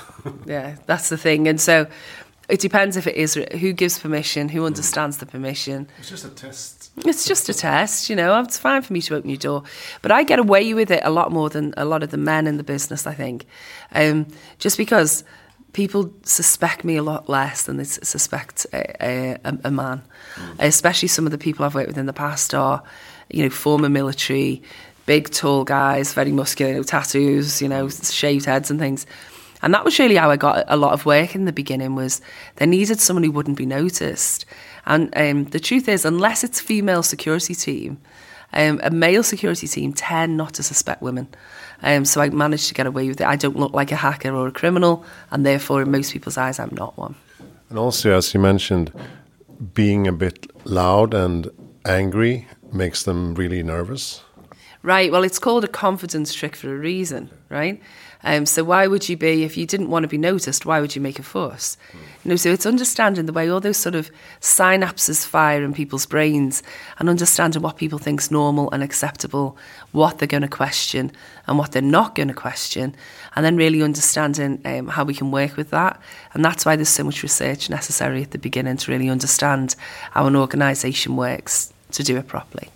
yeah, 0.46 0.76
that's 0.88 1.10
the 1.10 1.18
thing. 1.18 1.48
And 1.48 1.62
so 1.62 1.88
it 2.50 2.60
depends 2.60 2.98
if 2.98 3.08
it 3.08 3.16
is 3.16 3.36
who 3.36 3.74
gives 3.74 4.00
permission, 4.00 4.50
who 4.50 4.66
understands 4.66 5.18
the 5.18 5.26
permission. 5.26 5.88
It's 6.00 6.10
just 6.10 6.26
a 6.26 6.30
test. 6.30 6.92
It's 6.98 7.26
just 7.26 7.50
a 7.50 7.54
test, 7.54 8.10
you 8.10 8.16
know. 8.16 8.40
It's 8.42 8.58
fine 8.58 8.82
for 8.82 8.94
me 8.94 9.02
to 9.02 9.16
open 9.16 9.30
your 9.30 9.38
door, 9.38 9.64
but 10.02 10.12
I 10.12 10.24
get 10.24 10.40
away 10.40 10.74
with 10.74 10.92
it 10.92 11.02
a 11.04 11.10
lot 11.10 11.32
more 11.32 11.50
than 11.50 11.74
a 11.78 11.86
lot 11.86 12.04
of 12.04 12.12
the 12.12 12.18
men 12.18 12.46
in 12.46 12.58
the 12.58 12.64
business. 12.64 13.08
I 13.08 13.14
think, 13.14 13.46
um, 13.94 14.28
just 14.60 14.78
because 14.78 15.24
people 15.74 16.14
suspect 16.24 16.84
me 16.84 16.98
a 16.98 17.04
lot 17.04 17.28
less 17.28 17.64
than 17.64 17.78
they 17.78 17.84
suspect 17.84 18.66
a, 18.74 19.38
a, 19.44 19.58
a 19.64 19.72
man. 19.72 20.04
Mm. 20.36 20.56
Especially 20.60 21.08
some 21.08 21.26
of 21.26 21.32
the 21.32 21.38
people 21.38 21.66
I've 21.66 21.76
worked 21.76 21.88
with 21.88 21.98
in 21.98 22.06
the 22.06 22.14
past 22.14 22.54
are, 22.54 22.84
you 23.32 23.44
know, 23.44 23.50
former 23.50 23.90
military, 23.90 24.62
big, 25.06 25.32
tall 25.32 25.64
guys, 25.64 26.14
very 26.14 26.32
muscular, 26.32 26.72
you 26.72 26.78
know, 26.78 26.84
tattoos, 26.84 27.62
you 27.62 27.68
know, 27.68 27.90
shaved 27.90 28.46
heads 28.46 28.70
and 28.70 28.80
things. 28.80 29.06
And 29.64 29.74
that 29.74 29.86
was 29.86 29.98
really 29.98 30.16
how 30.16 30.30
I 30.30 30.36
got 30.36 30.66
a 30.68 30.76
lot 30.76 30.92
of 30.92 31.06
work 31.06 31.36
in 31.36 31.46
the 31.46 31.54
beginning 31.54 31.96
was 31.96 32.22
they 32.58 32.66
needed 32.66 33.00
someone 33.00 33.24
who 33.24 33.32
wouldn't 33.32 33.58
be 33.58 33.66
noticed. 33.66 34.46
And 34.86 35.12
um, 35.16 35.46
the 35.46 35.60
truth 35.60 35.88
is, 35.88 36.04
unless 36.04 36.44
it's 36.44 36.60
a 36.60 36.64
female 36.64 37.02
security 37.02 37.56
team, 37.56 38.00
um, 38.52 38.82
a 38.84 38.92
male 38.92 39.24
security 39.24 39.68
team 39.68 39.94
tend 39.94 40.36
not 40.36 40.54
to 40.56 40.64
suspect 40.64 41.02
women. 41.02 41.30
Um, 41.82 42.04
so 42.04 42.22
I 42.22 42.30
managed 42.30 42.68
to 42.68 42.74
get 42.74 42.86
away 42.88 43.08
with 43.08 43.22
it. 43.22 43.28
I 43.28 43.38
don't 43.38 43.56
look 43.56 43.74
like 43.74 43.92
a 43.92 43.96
hacker 43.96 44.36
or 44.36 44.48
a 44.48 44.52
criminal, 44.52 45.06
and 45.32 45.46
therefore, 45.46 45.82
in 45.82 45.92
most 45.92 46.12
people's 46.12 46.38
eyes, 46.38 46.60
I'm 46.60 46.76
not 46.76 46.98
one. 46.98 47.16
And 47.70 47.80
also, 47.80 48.12
as 48.12 48.34
you 48.34 48.42
mentioned, 48.42 48.92
being 49.74 50.08
a 50.08 50.12
bit 50.12 50.52
loud 50.66 51.14
and 51.14 51.50
angry 51.86 52.48
makes 52.72 53.04
them 53.04 53.34
really 53.34 53.64
nervous. 53.64 54.22
Right. 54.84 55.12
Well, 55.12 55.24
it's 55.24 55.40
called 55.40 55.64
a 55.64 55.70
confidence 55.70 56.34
trick 56.34 56.58
for 56.58 56.74
a 56.74 56.78
reason, 56.78 57.30
right? 57.50 57.82
Um, 58.24 58.46
so 58.46 58.64
why 58.64 58.88
would 58.88 59.10
you 59.10 59.18
be, 59.18 59.44
if 59.44 59.58
you 59.58 59.66
didn't 59.66 59.90
want 59.90 60.04
to 60.04 60.08
be 60.08 60.18
noticed, 60.18 60.66
why 60.66 60.80
would 60.80 60.96
you 60.96 61.02
make 61.02 61.20
a 61.20 61.24
fuss? 61.24 61.78
You 62.24 62.30
know, 62.30 62.36
so 62.38 62.52
it's 62.52 62.66
understanding 62.66 63.26
the 63.26 63.34
way 63.34 63.50
all 63.50 63.60
those 63.60 63.78
sort 63.78 63.96
of 63.96 64.10
synapses 64.40 65.26
fire 65.26 65.64
in 65.64 65.74
people's 65.74 66.06
brains 66.06 66.64
and 67.00 67.10
understanding 67.10 67.62
what 67.62 67.76
people 67.76 68.00
think's 68.00 68.32
normal 68.32 68.72
and 68.72 68.82
acceptable, 68.82 69.58
what 69.92 70.20
they're 70.20 70.28
going 70.28 70.42
to 70.42 70.48
question 70.48 71.12
and 71.48 71.58
what 71.58 71.74
they're 71.74 71.82
not 71.82 72.16
going 72.16 72.30
to 72.30 72.34
question, 72.34 72.96
and 73.36 73.46
then 73.46 73.58
really 73.58 73.84
understanding 73.84 74.62
um, 74.64 74.88
how 74.88 75.04
we 75.04 75.14
can 75.14 75.30
work 75.32 75.58
with 75.58 75.70
that. 75.72 76.00
And 76.34 76.46
that's 76.46 76.66
why 76.66 76.78
there's 76.78 76.88
so 76.88 77.04
much 77.04 77.24
research 77.24 77.70
necessary 77.70 78.22
at 78.22 78.32
the 78.32 78.38
beginning 78.38 78.78
to 78.78 78.92
really 78.92 79.10
understand 79.10 79.76
how 80.12 80.28
an 80.28 80.36
organisation 80.38 81.18
works 81.18 81.74
to 81.92 82.04
do 82.04 82.18
it 82.18 82.28
properly. 82.28 82.70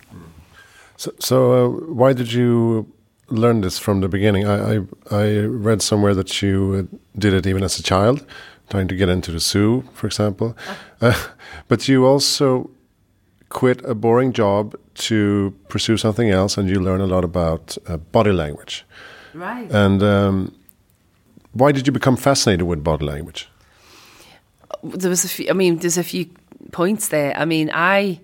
So, 0.98 1.12
so 1.20 1.52
uh, 1.52 1.68
why 1.92 2.12
did 2.12 2.32
you 2.32 2.92
learn 3.30 3.60
this 3.60 3.78
from 3.78 4.00
the 4.00 4.08
beginning. 4.08 4.46
I, 4.46 4.76
I, 4.76 4.80
I 5.10 5.38
read 5.40 5.82
somewhere 5.82 6.14
that 6.14 6.42
you 6.42 6.88
did 7.16 7.32
it 7.32 7.46
even 7.46 7.62
as 7.62 7.78
a 7.78 7.82
child, 7.82 8.24
trying 8.70 8.88
to 8.88 8.96
get 8.96 9.08
into 9.08 9.32
the 9.32 9.40
zoo, 9.40 9.84
for 9.92 10.06
example. 10.06 10.56
Uh, 11.00 11.14
but 11.68 11.86
you 11.86 12.04
also 12.04 12.68
quit 13.50 13.80
a 13.84 13.94
boring 13.94 14.32
job 14.32 14.74
to 14.94 15.54
pursue 15.68 15.96
something 15.96 16.28
else, 16.28 16.58
and 16.58 16.68
you 16.68 16.80
learn 16.80 17.00
a 17.00 17.06
lot 17.06 17.22
about 17.22 17.78
uh, 17.86 17.96
body 17.96 18.32
language. 18.32 18.84
Right. 19.32 19.70
And 19.70 20.02
um, 20.02 20.52
why 21.52 21.70
did 21.70 21.86
you 21.86 21.92
become 21.92 22.16
fascinated 22.16 22.66
with 22.66 22.82
body 22.82 23.06
language? 23.06 23.48
There 24.82 25.08
was 25.08 25.24
a 25.24 25.28
few. 25.28 25.48
I 25.48 25.52
mean, 25.52 25.78
there's 25.78 25.98
a 25.98 26.02
few 26.02 26.26
points 26.72 27.08
there. 27.10 27.32
I 27.36 27.44
mean, 27.44 27.70
I 27.72 28.20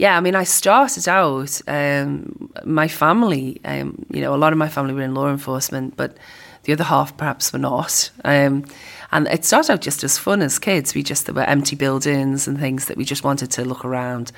yeah, 0.00 0.16
I 0.16 0.20
mean, 0.20 0.34
I 0.34 0.44
started 0.44 1.06
out, 1.08 1.60
um, 1.68 2.50
my 2.64 2.88
family, 2.88 3.60
um, 3.66 4.06
you 4.10 4.22
know, 4.22 4.34
a 4.34 4.38
lot 4.38 4.50
of 4.50 4.58
my 4.58 4.70
family 4.70 4.94
were 4.94 5.02
in 5.02 5.12
law 5.12 5.28
enforcement, 5.28 5.94
but 5.94 6.16
the 6.62 6.72
other 6.72 6.84
half 6.84 7.14
perhaps 7.18 7.52
were 7.52 7.58
not. 7.58 8.10
Um, 8.24 8.64
and 9.12 9.28
it 9.28 9.44
started 9.44 9.72
out 9.72 9.82
just 9.82 10.02
as 10.02 10.16
fun 10.16 10.40
as 10.40 10.58
kids. 10.58 10.94
We 10.94 11.02
just, 11.02 11.26
there 11.26 11.34
were 11.34 11.42
empty 11.42 11.76
buildings 11.76 12.48
and 12.48 12.58
things 12.58 12.86
that 12.86 12.96
we 12.96 13.04
just 13.04 13.24
wanted 13.24 13.50
to 13.50 13.64
look 13.66 13.84
around. 13.84 14.32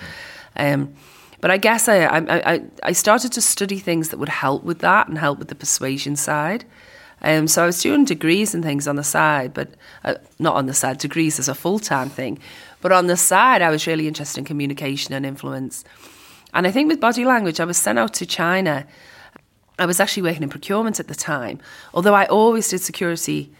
Um, 0.56 0.94
but 1.40 1.52
I 1.52 1.58
guess 1.58 1.88
I, 1.88 2.06
I, 2.06 2.54
I, 2.54 2.62
I 2.82 2.92
started 2.92 3.30
to 3.34 3.40
study 3.40 3.78
things 3.78 4.08
that 4.08 4.18
would 4.18 4.30
help 4.30 4.64
with 4.64 4.80
that 4.80 5.06
and 5.06 5.16
help 5.16 5.38
with 5.38 5.46
the 5.46 5.54
persuasion 5.54 6.16
side. 6.16 6.64
Um, 7.22 7.46
so 7.46 7.62
I 7.62 7.66
was 7.66 7.80
doing 7.80 8.04
degrees 8.04 8.52
and 8.52 8.64
things 8.64 8.88
on 8.88 8.96
the 8.96 9.04
side, 9.04 9.54
but 9.54 9.68
uh, 10.02 10.14
not 10.40 10.56
on 10.56 10.66
the 10.66 10.74
side, 10.74 10.98
degrees 10.98 11.38
as 11.38 11.48
a 11.48 11.54
full 11.54 11.78
time 11.78 12.10
thing. 12.10 12.40
But 12.82 12.92
on 12.92 13.06
the 13.06 13.16
side, 13.16 13.62
I 13.62 13.70
was 13.70 13.86
really 13.86 14.06
interested 14.06 14.40
in 14.40 14.44
communication 14.44 15.14
and 15.14 15.24
influence. 15.24 15.84
And 16.52 16.66
I 16.66 16.70
think 16.70 16.88
with 16.88 17.00
body 17.00 17.24
language, 17.24 17.60
I 17.60 17.64
was 17.64 17.78
sent 17.78 17.98
out 17.98 18.12
to 18.14 18.26
China. 18.26 18.86
I 19.78 19.86
was 19.86 19.98
actually 19.98 20.24
working 20.24 20.42
in 20.42 20.50
procurement 20.50 21.00
at 21.00 21.08
the 21.08 21.14
time, 21.14 21.60
although 21.94 22.14
I 22.14 22.26
always 22.26 22.68
did 22.68 22.80
security 22.80 23.50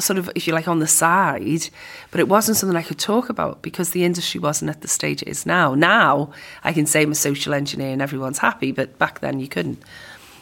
sort 0.00 0.18
of, 0.18 0.28
if 0.34 0.46
you 0.46 0.52
like, 0.52 0.66
on 0.66 0.80
the 0.80 0.88
side, 0.88 1.68
but 2.10 2.18
it 2.18 2.28
wasn't 2.28 2.56
something 2.56 2.76
I 2.76 2.82
could 2.82 2.98
talk 2.98 3.28
about 3.28 3.62
because 3.62 3.90
the 3.90 4.04
industry 4.04 4.40
wasn't 4.40 4.70
at 4.70 4.80
the 4.80 4.88
stage 4.88 5.22
it 5.22 5.28
is 5.28 5.46
now. 5.46 5.74
Now 5.74 6.32
I 6.64 6.72
can 6.72 6.86
say 6.86 7.02
I'm 7.02 7.12
a 7.12 7.14
social 7.14 7.54
engineer 7.54 7.92
and 7.92 8.02
everyone's 8.02 8.38
happy, 8.38 8.72
but 8.72 8.98
back 8.98 9.20
then 9.20 9.38
you 9.38 9.46
couldn't. 9.46 9.80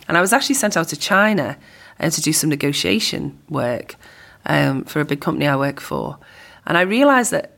And 0.08 0.16
I 0.16 0.22
was 0.22 0.32
actually 0.32 0.54
sent 0.54 0.76
out 0.76 0.88
to 0.88 0.96
China 0.96 1.58
uh, 2.00 2.08
to 2.08 2.20
do 2.22 2.32
some 2.32 2.48
negotiation 2.48 3.38
work 3.50 3.96
um, 4.46 4.84
for 4.84 5.00
a 5.00 5.04
big 5.04 5.20
company 5.20 5.46
I 5.46 5.56
work 5.56 5.80
for. 5.80 6.18
And 6.64 6.78
I 6.78 6.82
realised 6.82 7.30
that 7.32 7.51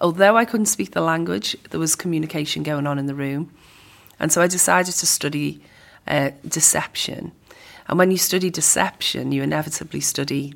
although 0.00 0.36
I 0.36 0.44
couldn't 0.44 0.66
speak 0.66 0.92
the 0.92 1.00
language, 1.00 1.56
there 1.70 1.80
was 1.80 1.94
communication 1.94 2.62
going 2.62 2.86
on 2.86 2.98
in 2.98 3.06
the 3.06 3.14
room. 3.14 3.52
And 4.20 4.32
so 4.32 4.42
I 4.42 4.46
decided 4.46 4.94
to 4.94 5.06
study 5.06 5.60
uh, 6.06 6.30
deception. 6.46 7.32
And 7.88 7.98
when 7.98 8.10
you 8.10 8.18
study 8.18 8.50
deception, 8.50 9.32
you 9.32 9.42
inevitably 9.42 10.00
study 10.00 10.54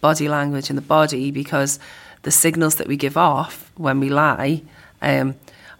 body 0.00 0.28
language 0.28 0.68
and 0.68 0.76
the 0.76 0.82
body 0.82 1.30
because 1.30 1.78
the 2.22 2.30
signals 2.30 2.76
that 2.76 2.86
we 2.86 2.96
give 2.96 3.16
off 3.16 3.70
when 3.76 4.00
we 4.00 4.08
lie 4.08 4.62
um, 5.00 5.34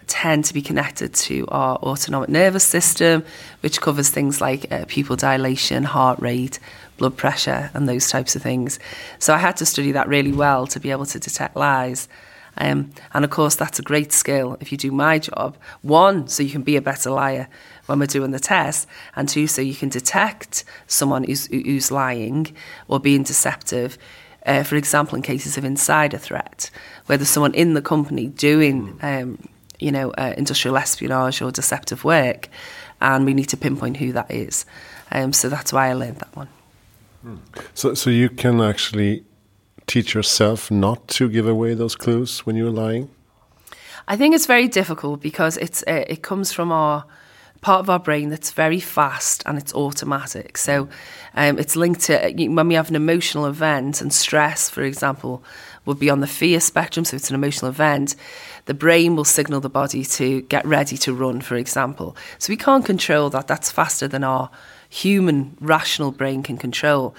tend 0.07 0.45
to 0.45 0.55
be 0.55 0.63
connected 0.63 1.13
to 1.13 1.47
our 1.49 1.77
autonomic 1.77 2.29
nervous 2.29 2.65
system, 2.65 3.25
which 3.61 3.81
covers 3.81 4.11
things 4.11 4.41
like 4.41 4.71
uh, 4.73 4.85
pupil 4.87 5.17
dilation, 5.17 5.83
heart 5.83 6.19
rate, 6.21 6.59
blood 6.97 7.17
pressure, 7.17 7.71
and 7.75 7.89
those 7.89 8.09
types 8.09 8.37
of 8.37 8.43
things. 8.43 8.79
So 9.19 9.35
I 9.35 9.39
had 9.39 9.57
to 9.59 9.67
study 9.67 9.93
that 9.93 10.09
really 10.09 10.33
well 10.33 10.67
to 10.69 10.81
be 10.81 10.91
able 10.91 11.07
to 11.07 11.19
detect 11.19 11.57
lies. 11.57 12.09
Um, 12.59 12.91
and 13.13 13.25
of 13.25 13.31
course, 13.31 13.55
that's 13.55 13.79
a 13.79 13.83
great 13.83 14.13
skill 14.13 14.57
if 14.61 14.73
you 14.73 14.79
do 14.79 14.91
my 14.91 15.19
job. 15.19 15.57
One, 15.83 16.29
so 16.29 16.43
you 16.43 16.51
can 16.51 16.63
be 16.63 16.77
a 16.77 16.83
better 16.83 17.11
liar 17.11 17.49
when 17.87 17.99
we're 17.99 18.07
doing 18.07 18.31
the 18.31 18.41
test, 18.41 18.89
and 19.15 19.29
two, 19.29 19.47
so 19.47 19.63
you 19.63 19.75
can 19.75 19.89
detect 19.89 20.65
someone 20.87 21.25
who's, 21.25 21.47
who's 21.47 21.91
lying 21.91 22.55
or 22.89 22.99
being 22.99 23.23
deceptive 23.23 23.99
uh, 24.47 24.63
for 24.63 24.77
example, 24.77 25.17
in 25.17 25.23
cases 25.23 25.59
of 25.59 25.65
insider 25.65 26.19
threat, 26.19 26.71
where 27.07 27.19
there's 27.19 27.29
someone 27.29 27.55
in 27.55 27.75
the 27.75 27.83
company 27.83 28.29
doing, 28.29 28.97
um, 29.03 29.39
you 29.81 29.91
know, 29.91 30.11
uh, 30.13 30.35
industrial 30.37 30.77
espionage 30.77 31.43
or 31.43 31.51
deceptive 31.51 32.05
work, 32.05 32.49
and 33.01 33.27
we 33.27 33.35
need 33.35 33.49
to 33.49 33.57
pinpoint 33.57 33.97
who 33.97 34.13
that 34.13 34.31
is. 34.31 34.65
Um, 35.11 35.33
so 35.33 35.49
that's 35.49 35.73
why 35.73 35.91
I 35.91 35.95
learned 35.95 36.19
that 36.19 36.35
one. 36.37 36.49
So, 37.75 37.95
so 37.95 38.09
you 38.09 38.29
can 38.29 38.61
actually 38.61 39.25
teach 39.87 40.15
yourself 40.15 40.71
not 40.71 41.07
to 41.09 41.29
give 41.29 41.47
away 41.47 41.75
those 41.75 41.95
clues 41.95 42.41
when 42.41 42.57
you're 42.57 42.71
lying. 42.71 43.09
I 44.09 44.17
think 44.17 44.35
it's 44.35 44.47
very 44.47 44.69
difficult 44.69 45.21
because 45.21 45.57
it's 45.57 45.83
uh, 45.87 46.05
it 46.07 46.23
comes 46.23 46.53
from 46.53 46.71
our 46.71 47.05
part 47.61 47.81
of 47.81 47.91
our 47.91 47.99
brain 47.99 48.29
that's 48.29 48.53
very 48.53 48.79
fast 48.79 49.43
and 49.47 49.59
it's 49.59 49.75
automatic. 49.75 50.57
So 50.57 50.89
um, 51.35 51.59
it's 51.59 51.75
linked 51.75 52.03
to 52.03 52.33
when 52.49 52.69
we 52.69 52.75
have 52.75 52.91
an 52.91 52.95
emotional 52.97 53.47
event 53.47 54.01
and 54.01 54.13
stress, 54.13 54.71
for 54.71 54.83
example, 54.83 55.43
would 55.85 55.99
be 55.99 56.11
on 56.11 56.21
the 56.21 56.27
fear 56.27 56.61
spectrum. 56.61 57.05
So 57.05 57.17
it's 57.17 57.31
an 57.31 57.35
emotional 57.35 57.71
event. 57.71 58.15
The 58.67 58.75
brain 58.75 59.17
will 59.17 59.25
signal 59.25 59.61
the 59.61 59.69
body 59.69 60.05
to 60.05 60.43
get 60.43 60.65
ready 60.65 60.97
to 60.99 61.15
run, 61.15 61.41
for 61.41 61.57
example. 61.57 62.17
So 62.39 62.53
we 62.53 62.57
can't 62.57 62.85
control 62.85 63.31
that. 63.31 63.49
That's 63.49 63.73
faster 63.73 64.07
than 64.07 64.23
our 64.23 64.51
human 64.89 65.57
rational 65.61 66.13
brain 66.13 66.43
can 66.43 66.59
control. 66.59 67.15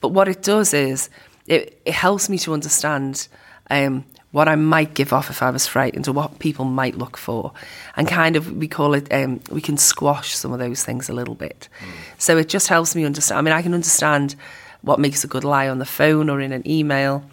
But 0.00 0.08
what 0.08 0.26
it 0.28 0.42
does 0.42 0.74
is 0.74 1.10
it, 1.46 1.80
it 1.84 1.94
helps 1.94 2.28
me 2.28 2.38
to 2.38 2.52
understand 2.52 3.28
um, 3.70 4.04
what 4.32 4.48
I 4.48 4.56
might 4.56 4.94
give 4.94 5.12
off 5.12 5.30
if 5.30 5.42
I 5.42 5.50
was 5.50 5.66
frightened 5.66 6.08
or 6.08 6.12
what 6.12 6.38
people 6.38 6.64
might 6.64 6.96
look 6.96 7.16
for. 7.16 7.52
And 7.96 8.08
kind 8.08 8.34
of, 8.34 8.50
we 8.56 8.66
call 8.66 8.94
it, 8.94 9.12
um, 9.12 9.40
we 9.50 9.60
can 9.60 9.76
squash 9.76 10.34
some 10.34 10.52
of 10.52 10.58
those 10.58 10.82
things 10.82 11.08
a 11.08 11.12
little 11.12 11.34
bit. 11.34 11.68
Mm. 11.80 11.92
So 12.18 12.36
it 12.38 12.48
just 12.48 12.68
helps 12.68 12.96
me 12.96 13.04
understand. 13.04 13.38
I 13.38 13.42
mean, 13.42 13.52
I 13.52 13.62
can 13.62 13.74
understand 13.74 14.34
what 14.80 14.98
makes 14.98 15.22
a 15.22 15.28
good 15.28 15.44
lie 15.44 15.68
on 15.68 15.78
the 15.78 15.84
phone 15.84 16.30
or 16.30 16.40
in 16.40 16.52
an 16.52 16.66
email 16.68 17.24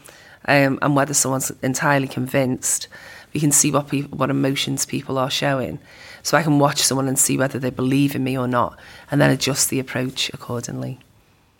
um, 0.45 0.77
and 0.81 0.95
whether 0.95 1.13
someone's 1.13 1.51
entirely 1.63 2.07
convinced. 2.07 2.87
We 3.33 3.39
can 3.39 3.51
see 3.51 3.71
what, 3.71 3.87
people, 3.87 4.17
what 4.17 4.29
emotions 4.29 4.85
people 4.85 5.17
are 5.17 5.29
showing. 5.29 5.79
So 6.21 6.37
I 6.37 6.43
can 6.43 6.59
watch 6.59 6.81
someone 6.81 7.07
and 7.07 7.17
see 7.17 7.37
whether 7.37 7.59
they 7.59 7.69
believe 7.69 8.13
in 8.13 8.23
me 8.23 8.37
or 8.37 8.47
not 8.47 8.77
and 9.09 9.21
then 9.21 9.31
adjust 9.31 9.69
the 9.69 9.79
approach 9.79 10.29
accordingly. 10.33 10.99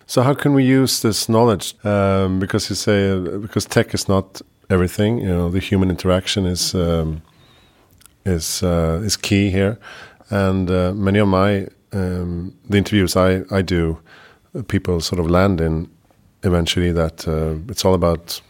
So 0.10 0.24
how 0.24 0.34
can 0.34 0.56
we 0.56 0.63
use 0.63 1.04
this 1.04 1.30
knowledge? 1.30 1.75
Um, 1.86 2.39
because 2.39 2.68
you 2.68 2.75
say 2.75 3.12
uh, 3.12 3.38
because 3.38 3.66
tech 3.66 3.94
is 3.94 4.08
not 4.08 4.42
everything. 4.68 5.20
You 5.20 5.28
know, 5.28 5.51
the 5.51 5.60
human 5.60 5.92
interaction 5.92 6.48
is 6.48 6.74
um, 6.74 7.22
is 8.25 8.63
uh, 8.63 9.04
is 9.06 9.16
key 9.16 9.51
here, 9.51 9.78
and 10.32 10.72
uh, 10.72 10.94
many 10.96 11.20
of 11.20 11.28
my 11.28 11.68
um, 11.94 12.56
the 12.68 12.78
interviews 12.78 13.16
I 13.16 13.44
I 13.51 13.62
do, 13.62 14.00
people 14.68 15.00
sort 15.00 15.20
of 15.20 15.30
land 15.30 15.62
in 15.62 15.88
eventually 16.42 16.92
that 16.92 17.28
uh, 17.28 17.72
it's 17.72 17.86
all 17.86 17.94
about 17.94 18.42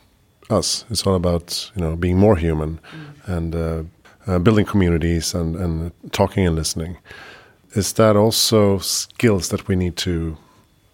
us. 0.50 0.86
It's 0.89 1.06
all 1.06 1.16
about 1.16 1.72
you 1.75 1.82
know 1.82 1.98
being 1.98 2.18
more 2.18 2.38
human 2.38 2.80
mm. 2.80 3.36
and 3.36 3.56
uh, 3.56 3.84
uh, 4.28 4.39
building 4.39 4.66
communities 4.66 5.36
and 5.36 5.58
and 5.58 5.92
talking 6.12 6.48
and 6.48 6.56
listening. 6.56 6.98
Is 7.75 7.94
that 7.94 8.16
also 8.16 8.80
skills 8.80 9.50
that 9.50 9.68
we 9.68 9.75
need 9.75 9.98
to 9.98 10.38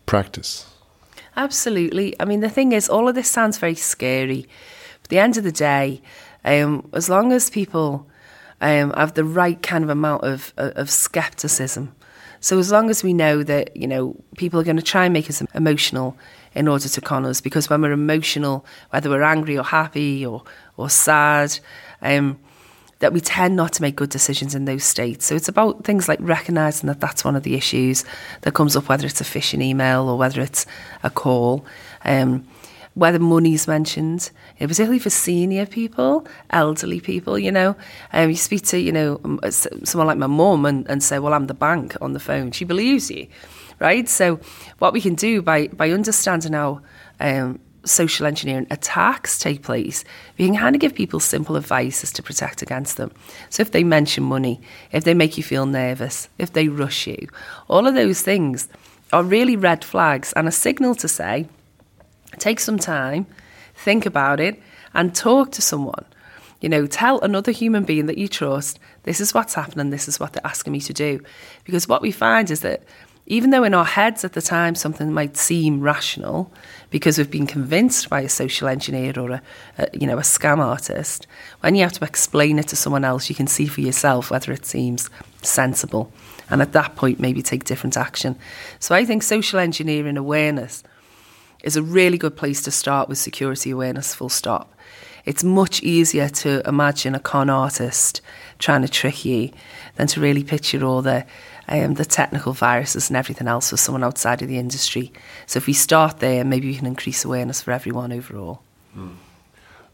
practice? 0.06 0.66
Absolutely. 1.36 2.16
I 2.20 2.26
mean, 2.26 2.40
the 2.40 2.50
thing 2.50 2.72
is, 2.72 2.90
all 2.90 3.08
of 3.08 3.16
this 3.16 3.30
sounds 3.30 3.58
very 3.58 3.76
scary 3.76 4.48
at 5.04 5.10
the 5.10 5.20
end 5.20 5.38
of 5.38 5.44
the 5.44 5.52
day, 5.52 6.02
um, 6.44 6.90
as 6.94 7.10
long 7.10 7.32
as 7.32 7.50
people 7.50 8.08
um, 8.62 8.92
have 8.92 9.14
the 9.14 9.24
right 9.24 9.62
kind 9.62 9.84
of 9.84 9.90
amount 9.90 10.24
of, 10.24 10.54
of 10.58 10.90
skepticism, 10.90 11.94
so 12.40 12.60
as 12.60 12.72
long 12.72 12.90
as 12.90 13.04
we 13.04 13.14
know 13.14 13.44
that 13.44 13.76
you 13.76 13.88
know 13.88 14.16
people 14.38 14.60
are 14.60 14.64
going 14.64 14.78
to 14.78 14.84
try 14.84 15.06
and 15.06 15.14
make 15.14 15.30
us 15.30 15.42
emotional 15.54 16.16
in 16.54 16.68
order 16.68 16.88
to 16.88 17.02
con 17.02 17.26
us, 17.26 17.42
because 17.42 17.70
when 17.70 17.82
we're 17.82 17.92
emotional, 17.92 18.66
whether 18.92 19.10
we're 19.10 19.24
angry 19.24 19.58
or 19.58 19.64
happy 19.64 20.26
or 20.26 20.44
or 20.78 20.90
sad, 20.90 21.60
um, 22.02 22.40
that 23.00 23.14
we 23.14 23.20
tend 23.20 23.56
not 23.56 23.74
to 23.74 23.82
make 23.82 23.96
good 23.96 24.10
decisions 24.10 24.56
in 24.56 24.66
those 24.66 24.84
states. 24.84 25.25
So 25.25 25.36
it's 25.36 25.50
about 25.50 25.84
things 25.84 26.08
like 26.08 26.20
recognizing 26.22 26.88
that 26.88 27.02
that's 27.02 27.25
one 27.25 27.36
of 27.36 27.44
the 27.44 27.56
issues 27.56 28.06
that 28.42 28.54
comes 28.54 28.75
up, 28.75 28.88
whether 28.88 29.06
it's 29.06 29.22
a 29.22 29.25
phishing 29.25 29.62
email 29.62 30.08
or 30.08 30.18
whether 30.18 30.42
it's 30.42 30.66
a 31.04 31.10
call. 31.10 31.66
Um, 32.04 32.48
whether 32.96 33.20
money's 33.20 33.68
mentioned, 33.68 34.32
particularly 34.58 35.00
for 35.00 35.10
senior 35.10 35.66
people, 35.66 36.25
elderly 36.50 37.02
people, 37.02 37.38
you 37.38 37.52
know. 37.52 37.75
Um, 38.14 38.30
you 38.30 38.38
speak 38.38 38.64
to, 38.68 38.80
you 38.80 38.94
know, 38.94 39.20
someone 39.50 40.08
like 40.08 40.18
my 40.18 40.27
mum 40.27 40.66
and, 40.66 40.90
and 40.90 41.03
say, 41.03 41.20
well, 41.20 41.34
I'm 41.34 41.48
the 41.48 41.53
bank 41.53 41.98
on 42.00 42.14
the 42.14 42.22
phone. 42.22 42.51
She 42.51 42.64
believes 42.64 43.12
you, 43.12 43.27
right? 43.79 44.08
So 44.08 44.40
what 44.79 44.94
we 44.94 45.01
can 45.01 45.16
do 45.16 45.42
by, 45.42 45.68
by 45.68 45.92
understanding 45.92 46.53
how 46.53 46.81
um, 47.20 47.60
social 47.86 48.26
engineering 48.26 48.68
attacks 48.70 49.38
take 49.38 49.64
place, 49.64 50.04
we 50.38 50.46
can 50.46 50.58
kind 50.58 50.76
of 50.76 50.82
give 50.82 50.96
people 50.96 51.20
simple 51.20 51.56
advice 51.56 52.04
as 52.04 52.12
to 52.14 52.24
protect 52.24 52.62
against 52.62 52.98
them. 52.98 53.12
So 53.50 53.62
if 53.62 53.72
they 53.72 53.84
mention 53.84 54.24
money, 54.24 54.60
if 54.92 55.04
they 55.04 55.14
make 55.14 55.38
you 55.38 55.44
feel 55.44 55.66
nervous, 55.66 56.30
if 56.38 56.54
they 56.54 56.68
rush 56.68 57.08
you, 57.08 57.28
all 57.68 57.88
of 57.88 57.96
those 57.96 58.22
things 58.22 58.68
are 59.14 59.24
really 59.24 59.56
red 59.56 59.84
flags 59.84 60.34
and 60.34 60.48
a 60.48 60.52
signal 60.52 60.96
to 60.96 61.08
say, 61.08 61.48
Take 62.38 62.60
some 62.60 62.78
time, 62.78 63.28
think 63.76 64.06
about 64.06 64.40
it, 64.40 64.62
and 64.94 65.16
talk 65.16 65.52
to 65.54 65.62
someone. 65.62 66.06
You 66.62 66.70
know, 66.70 66.88
tell 66.88 67.20
another 67.22 67.52
human 67.52 67.84
being 67.84 68.08
that 68.08 68.18
you 68.18 68.28
trust, 68.28 68.80
this 69.04 69.22
is 69.22 69.34
what's 69.34 69.54
happening, 69.54 69.90
this 69.90 70.08
is 70.08 70.20
what 70.20 70.34
they're 70.34 70.46
asking 70.46 70.74
me 70.74 70.80
to 70.82 70.94
do. 70.94 71.22
Because 71.64 71.88
what 71.88 72.02
we 72.02 72.12
find 72.12 72.50
is 72.50 72.62
that 72.62 72.84
even 73.27 73.50
though 73.50 73.64
in 73.64 73.74
our 73.74 73.85
heads 73.85 74.24
at 74.24 74.33
the 74.33 74.42
time 74.42 74.75
something 74.75 75.11
might 75.11 75.38
seem 75.38 75.81
rational 75.81 76.51
because 76.90 77.18
we've 77.18 77.31
been 77.31 77.48
convinced 77.48 78.09
by 78.09 78.22
a 78.22 78.29
social 78.29 78.68
engineer 78.68 79.14
or 79.18 79.31
a, 79.31 79.42
a, 79.77 79.88
you 79.94 80.07
know 80.07 80.18
a 80.18 80.22
scam 80.22 80.59
artist 80.59 81.27
when 81.61 81.75
you 81.75 81.81
have 81.81 81.94
to 81.94 82.05
explain 82.05 82.59
it 82.59 82.68
to 82.68 82.75
someone 82.75 83.03
else 83.03 83.29
you 83.29 83.35
can 83.35 83.48
see 83.48 83.66
for 83.66 83.81
yourself 83.81 84.31
whether 84.31 84.51
it 84.51 84.66
seems 84.66 85.09
sensible 85.42 86.11
and 86.50 86.61
at 86.61 86.74
that 86.74 86.96
point 86.96 87.20
maybe 87.20 87.42
take 87.42 87.64
different 87.64 87.98
action 87.98 88.35
so 88.79 88.94
i 88.94 89.03
think 89.03 89.24
social 89.24 89.59
engineering 89.59 90.18
awareness 90.18 90.83
is 91.66 91.75
a 91.75 91.81
really 91.81 92.18
good 92.18 92.38
place 92.38 92.61
to 92.61 92.72
start 92.72 93.09
with 93.09 93.18
security 93.18 93.72
awareness, 93.72 94.14
full 94.14 94.29
stop. 94.29 94.72
It's 95.25 95.44
much 95.44 95.81
easier 95.81 96.29
to 96.29 96.61
imagine 96.68 97.16
a 97.16 97.20
con 97.20 97.50
artist 97.50 98.22
trying 98.59 98.83
to 98.83 98.88
trick 98.88 99.25
you 99.25 99.50
than 99.96 100.05
to 100.07 100.22
really 100.22 100.44
picture 100.44 100.85
all 100.85 101.01
the 101.01 101.25
um, 101.68 101.96
the 101.96 102.06
technical 102.06 102.54
viruses 102.54 103.10
and 103.10 103.18
everything 103.18 103.48
else 103.48 103.70
for 103.70 103.78
someone 103.78 104.04
outside 104.04 104.42
of 104.42 104.48
the 104.48 104.58
industry. 104.58 105.12
So 105.46 105.58
if 105.58 105.68
we 105.68 105.74
start 105.74 106.20
there, 106.20 106.44
maybe 106.44 106.68
we 106.68 106.75
can 106.75 106.86
increase 106.86 107.25
awareness 107.25 107.62
for 107.62 107.72
everyone 107.72 108.12
overall. 108.12 108.62
Mm. 108.96 109.16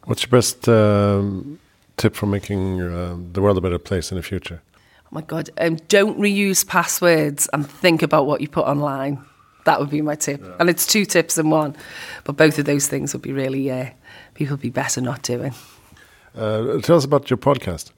What's 0.06 0.24
your 0.24 0.32
best 0.32 0.68
um, 0.68 1.60
tip 1.98 2.16
for 2.16 2.26
making 2.26 2.82
uh, 2.82 3.18
the 3.32 3.42
world 3.42 3.58
a 3.58 3.62
better 3.62 3.78
place 3.78 4.12
in 4.12 4.18
the 4.18 4.24
future? 4.24 4.62
Oh 5.06 5.10
my 5.12 5.22
God, 5.22 5.50
um, 5.58 5.76
don't 5.88 6.18
reuse 6.20 6.66
passwords 6.66 7.48
and 7.54 7.70
think 7.70 8.02
about 8.02 8.26
what 8.26 8.42
you 8.42 8.48
put 8.48 8.66
online. 8.66 9.24
That 9.66 9.80
would 9.80 9.92
be 9.92 10.02
my 10.02 10.16
tip. 10.16 10.42
Yeah. 10.44 10.56
And 10.60 10.70
it's 10.70 10.88
two 10.88 11.06
tips 11.06 11.38
in 11.38 11.50
one. 11.52 11.76
But 12.24 12.36
both 12.36 12.58
of 12.58 12.66
those 12.66 12.88
things 12.88 13.14
would 13.14 13.22
be 13.22 13.32
really, 13.32 13.70
uh, 13.70 13.92
people 14.34 14.56
would 14.56 14.62
be 14.62 14.72
better 14.72 15.02
not 15.02 15.22
doing. 15.22 15.54
Uh, 16.36 16.80
tell 16.80 16.98
us 16.98 17.06
about 17.06 17.30
your 17.30 17.38
podcast. 17.38 17.92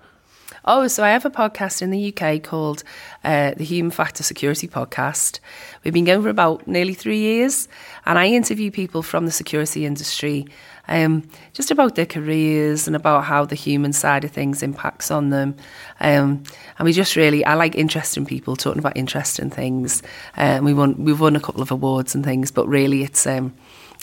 Oh, 0.66 0.88
so 0.88 1.04
I 1.04 1.10
have 1.10 1.26
a 1.26 1.30
podcast 1.30 1.82
in 1.82 1.90
the 1.90 2.14
UK 2.16 2.42
called 2.42 2.86
uh, 3.26 3.54
the 3.58 3.66
Human 3.66 3.92
Factor 3.92 4.24
Security 4.24 4.66
Podcast. 4.66 5.40
We've 5.84 5.94
been 5.94 6.06
going 6.06 6.22
for 6.22 6.30
about 6.30 6.66
nearly 6.66 6.94
three 6.94 7.20
years, 7.20 7.68
and 8.06 8.18
I 8.18 8.28
interview 8.28 8.72
people 8.72 9.04
from 9.04 9.26
the 9.26 9.32
security 9.32 9.86
industry 9.86 10.48
um, 10.88 11.28
just 11.52 11.70
about 11.70 11.96
their 11.96 12.06
careers 12.06 12.88
and 12.88 12.96
about 12.96 13.26
how 13.26 13.44
the 13.44 13.56
human 13.56 13.92
side 13.92 14.24
of 14.24 14.32
things 14.32 14.64
impacts 14.64 15.12
on 15.12 15.32
them. 15.32 15.58
Um, 16.00 16.44
and 16.80 16.86
we 16.86 16.94
just 16.94 17.18
really, 17.18 17.44
I 17.44 17.56
like 17.56 17.76
interesting 17.76 18.26
people 18.26 18.56
talking 18.56 18.80
about 18.80 18.96
interesting 18.96 19.50
things. 19.50 20.02
Um, 20.38 20.64
we 20.64 20.74
won, 20.74 21.04
we've 21.04 21.20
won 21.20 21.36
a 21.36 21.42
couple 21.42 21.62
of 21.62 21.72
awards 21.72 22.16
and 22.16 22.24
things, 22.24 22.52
but 22.52 22.70
really 22.70 23.04
it's 23.04 23.28
um, 23.28 23.54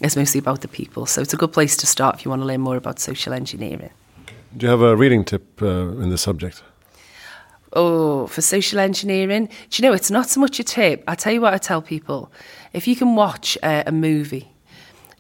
it's 0.02 0.14
mostly 0.14 0.38
about 0.38 0.60
the 0.60 0.68
people. 0.68 1.06
So 1.06 1.22
it's 1.22 1.32
a 1.32 1.38
good 1.38 1.54
place 1.54 1.74
to 1.78 1.86
start 1.86 2.16
if 2.16 2.26
you 2.26 2.30
want 2.30 2.42
to 2.42 2.46
learn 2.46 2.60
more 2.60 2.76
about 2.76 2.98
social 2.98 3.32
engineering. 3.32 3.90
Do 4.56 4.66
you 4.66 4.70
have 4.70 4.82
a 4.82 4.96
reading 4.96 5.24
tip 5.24 5.62
uh, 5.62 6.02
in 6.02 6.10
the 6.10 6.18
subject? 6.18 6.62
Oh, 7.72 8.26
for 8.26 8.42
social 8.42 8.80
engineering? 8.80 9.48
Do 9.70 9.82
you 9.82 9.88
know, 9.88 9.94
it's 9.94 10.10
not 10.10 10.28
so 10.28 10.40
much 10.40 10.58
a 10.58 10.64
tip. 10.64 11.04
I 11.06 11.14
tell 11.14 11.32
you 11.32 11.40
what 11.40 11.54
I 11.54 11.58
tell 11.58 11.80
people. 11.80 12.32
If 12.72 12.88
you 12.88 12.96
can 12.96 13.14
watch 13.14 13.56
uh, 13.62 13.84
a 13.86 13.92
movie, 13.92 14.50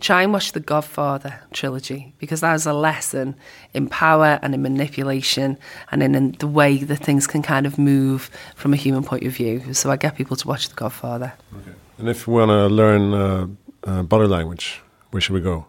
try 0.00 0.22
and 0.24 0.32
watch 0.32 0.50
the 0.50 0.58
Godfather 0.58 1.40
trilogy 1.52 2.12
because 2.18 2.40
that 2.40 2.54
is 2.54 2.66
a 2.66 2.72
lesson 2.72 3.36
in 3.72 3.88
power 3.88 4.40
and 4.42 4.52
in 4.52 4.62
manipulation 4.62 5.58
and 5.92 6.02
in, 6.02 6.16
in, 6.16 6.32
the 6.32 6.48
way 6.48 6.78
that 6.78 6.96
things 6.96 7.28
can 7.28 7.42
kind 7.42 7.66
of 7.66 7.78
move 7.78 8.30
from 8.56 8.72
a 8.72 8.76
human 8.76 9.04
point 9.04 9.24
of 9.24 9.32
view. 9.32 9.72
So 9.72 9.92
I 9.92 9.96
get 9.96 10.16
people 10.16 10.36
to 10.36 10.48
watch 10.48 10.68
the 10.68 10.74
Godfather. 10.74 11.32
Okay. 11.56 11.76
And 11.98 12.08
if 12.08 12.26
we 12.26 12.34
want 12.34 12.48
to 12.48 12.66
learn 12.66 13.14
uh, 13.14 13.46
uh, 13.84 14.02
body 14.02 14.26
language, 14.26 14.80
where 15.12 15.20
should 15.20 15.34
we 15.34 15.40
go? 15.40 15.66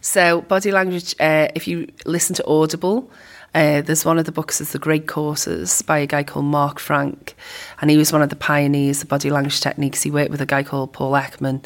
So, 0.00 0.40
body 0.42 0.72
language, 0.72 1.14
uh, 1.20 1.48
if 1.54 1.68
you 1.68 1.88
listen 2.06 2.34
to 2.36 2.46
Audible, 2.46 3.10
uh, 3.54 3.82
there's 3.82 4.04
one 4.04 4.18
of 4.18 4.24
the 4.24 4.32
books 4.32 4.60
is 4.60 4.72
The 4.72 4.78
Great 4.78 5.06
Courses 5.06 5.82
by 5.82 5.98
a 5.98 6.06
guy 6.06 6.22
called 6.22 6.46
Mark 6.46 6.78
Frank, 6.78 7.34
and 7.80 7.90
he 7.90 7.96
was 7.96 8.12
one 8.12 8.22
of 8.22 8.30
the 8.30 8.36
pioneers 8.36 9.02
of 9.02 9.08
body 9.08 9.28
language 9.30 9.60
techniques. 9.60 10.02
He 10.02 10.10
worked 10.10 10.30
with 10.30 10.40
a 10.40 10.46
guy 10.46 10.62
called 10.62 10.92
Paul 10.92 11.12
Ekman. 11.12 11.64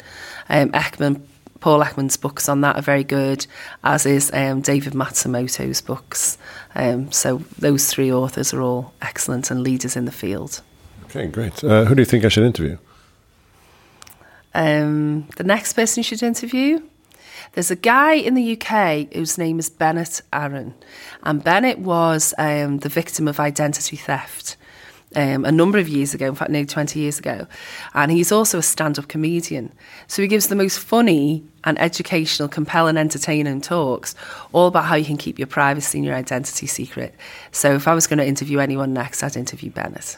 Um, 0.49 0.71
Ekman 0.71 1.21
Paul 1.59 1.83
Ekman's 1.83 2.17
books 2.17 2.49
on 2.49 2.61
that 2.61 2.75
are 2.75 2.81
very 2.81 3.03
good, 3.03 3.47
as 3.83 4.05
is 4.05 4.31
um, 4.33 4.61
David 4.61 4.93
Matsumoto's 4.93 5.81
books. 5.81 6.37
Um, 6.75 7.11
so 7.11 7.37
those 7.57 7.87
three 7.87 8.11
authors 8.11 8.53
are 8.53 8.61
all 8.61 8.93
excellent 9.01 9.49
and 9.49 9.63
leaders 9.63 9.95
in 9.95 10.05
the 10.05 10.11
field. 10.11 10.61
Okay, 11.05 11.27
great. 11.27 11.63
Uh, 11.63 11.85
who 11.85 11.95
do 11.95 12.01
you 12.01 12.05
think 12.05 12.25
I 12.25 12.29
should 12.29 12.43
interview? 12.43 12.77
Um, 14.53 15.27
the 15.37 15.43
next 15.43 15.73
person 15.73 16.01
you 16.01 16.03
should 16.03 16.21
interview. 16.21 16.81
There's 17.55 17.71
a 17.71 17.75
guy 17.75 18.13
in 18.13 18.33
the 18.33 18.57
UK 18.57 19.13
whose 19.13 19.37
name 19.37 19.59
is 19.59 19.69
Bennett 19.69 20.21
Arron, 20.33 20.73
and 21.23 21.41
Bennett 21.41 21.79
was 21.79 22.33
um, 22.37 22.79
the 22.79 22.89
victim 22.89 23.29
of 23.29 23.39
identity 23.39 23.95
theft 23.95 24.57
um, 25.15 25.45
a 25.45 25.51
number 25.53 25.77
of 25.77 25.87
years 25.87 26.13
ago, 26.13 26.27
in 26.27 26.35
fact, 26.35 26.51
nearly 26.51 26.65
20 26.65 26.99
years 26.99 27.17
ago. 27.17 27.47
And 27.93 28.11
he's 28.11 28.31
also 28.31 28.59
a 28.59 28.61
stand 28.61 28.99
up 28.99 29.07
comedian. 29.07 29.71
So 30.07 30.21
he 30.21 30.27
gives 30.27 30.47
the 30.47 30.55
most 30.55 30.79
funny 30.79 31.45
and 31.63 31.79
educational, 31.79 32.49
compelling, 32.49 32.97
entertaining 32.97 33.61
talks 33.61 34.15
all 34.51 34.67
about 34.67 34.83
how 34.83 34.95
you 34.95 35.05
can 35.05 35.15
keep 35.15 35.39
your 35.39 35.47
privacy 35.47 35.99
and 35.99 36.05
your 36.05 36.15
identity 36.15 36.67
secret. 36.67 37.15
So 37.53 37.73
if 37.73 37.87
I 37.87 37.93
was 37.93 38.05
going 38.05 38.19
to 38.19 38.27
interview 38.27 38.59
anyone 38.59 38.93
next, 38.93 39.23
I'd 39.23 39.37
interview 39.37 39.71
Bennett. 39.71 40.17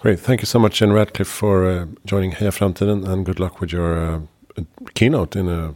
Great. 0.00 0.18
Thank 0.18 0.40
you 0.40 0.46
so 0.46 0.58
much, 0.58 0.78
Jen 0.78 0.92
Radcliffe, 0.92 1.28
for 1.28 1.68
uh, 1.68 1.86
joining 2.06 2.32
Heja 2.32 2.50
Framtiden, 2.50 3.06
and 3.06 3.26
good 3.26 3.38
luck 3.38 3.60
with 3.60 3.70
your 3.70 3.98
uh, 3.98 4.20
keynote 4.94 5.36
in 5.36 5.48
a, 5.48 5.74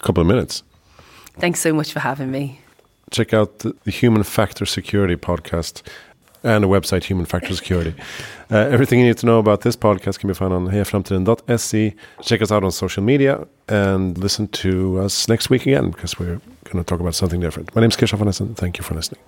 couple 0.00 0.20
of 0.20 0.26
minutes. 0.26 0.62
Thanks 1.38 1.60
so 1.60 1.72
much 1.72 1.92
for 1.92 2.00
having 2.00 2.30
me. 2.30 2.60
Check 3.10 3.34
out 3.34 3.60
the, 3.60 3.74
the 3.84 3.90
Human 3.90 4.22
Factor 4.22 4.66
Security 4.66 5.16
podcast 5.16 5.82
and 6.44 6.64
a 6.64 6.68
website, 6.68 7.04
Human 7.04 7.26
Factor 7.26 7.54
Security. 7.54 7.94
Uh, 8.50 8.68
everything 8.70 9.00
you 9.00 9.06
need 9.06 9.16
to 9.16 9.24
know 9.24 9.38
about 9.38 9.62
this 9.62 9.74
podcast 9.74 10.18
can 10.18 10.28
be 10.28 10.34
found 10.34 10.52
on 10.52 10.66
hejaframtiden.se. 10.66 11.94
Check 12.20 12.42
us 12.42 12.52
out 12.52 12.62
on 12.62 12.70
social 12.70 13.02
media 13.02 13.46
and 13.66 14.18
listen 14.18 14.46
to 14.48 14.98
us 15.00 15.26
next 15.26 15.48
week 15.48 15.62
again 15.62 15.90
because 15.90 16.18
we're 16.18 16.38
going 16.64 16.76
to 16.76 16.84
talk 16.84 17.00
about 17.00 17.14
something 17.14 17.40
different. 17.40 17.74
My 17.74 17.80
name 17.80 17.88
is 17.88 17.96
Kirshaf 17.96 18.56
Thank 18.58 18.76
you 18.76 18.84
for 18.84 18.92
listening. 18.94 19.22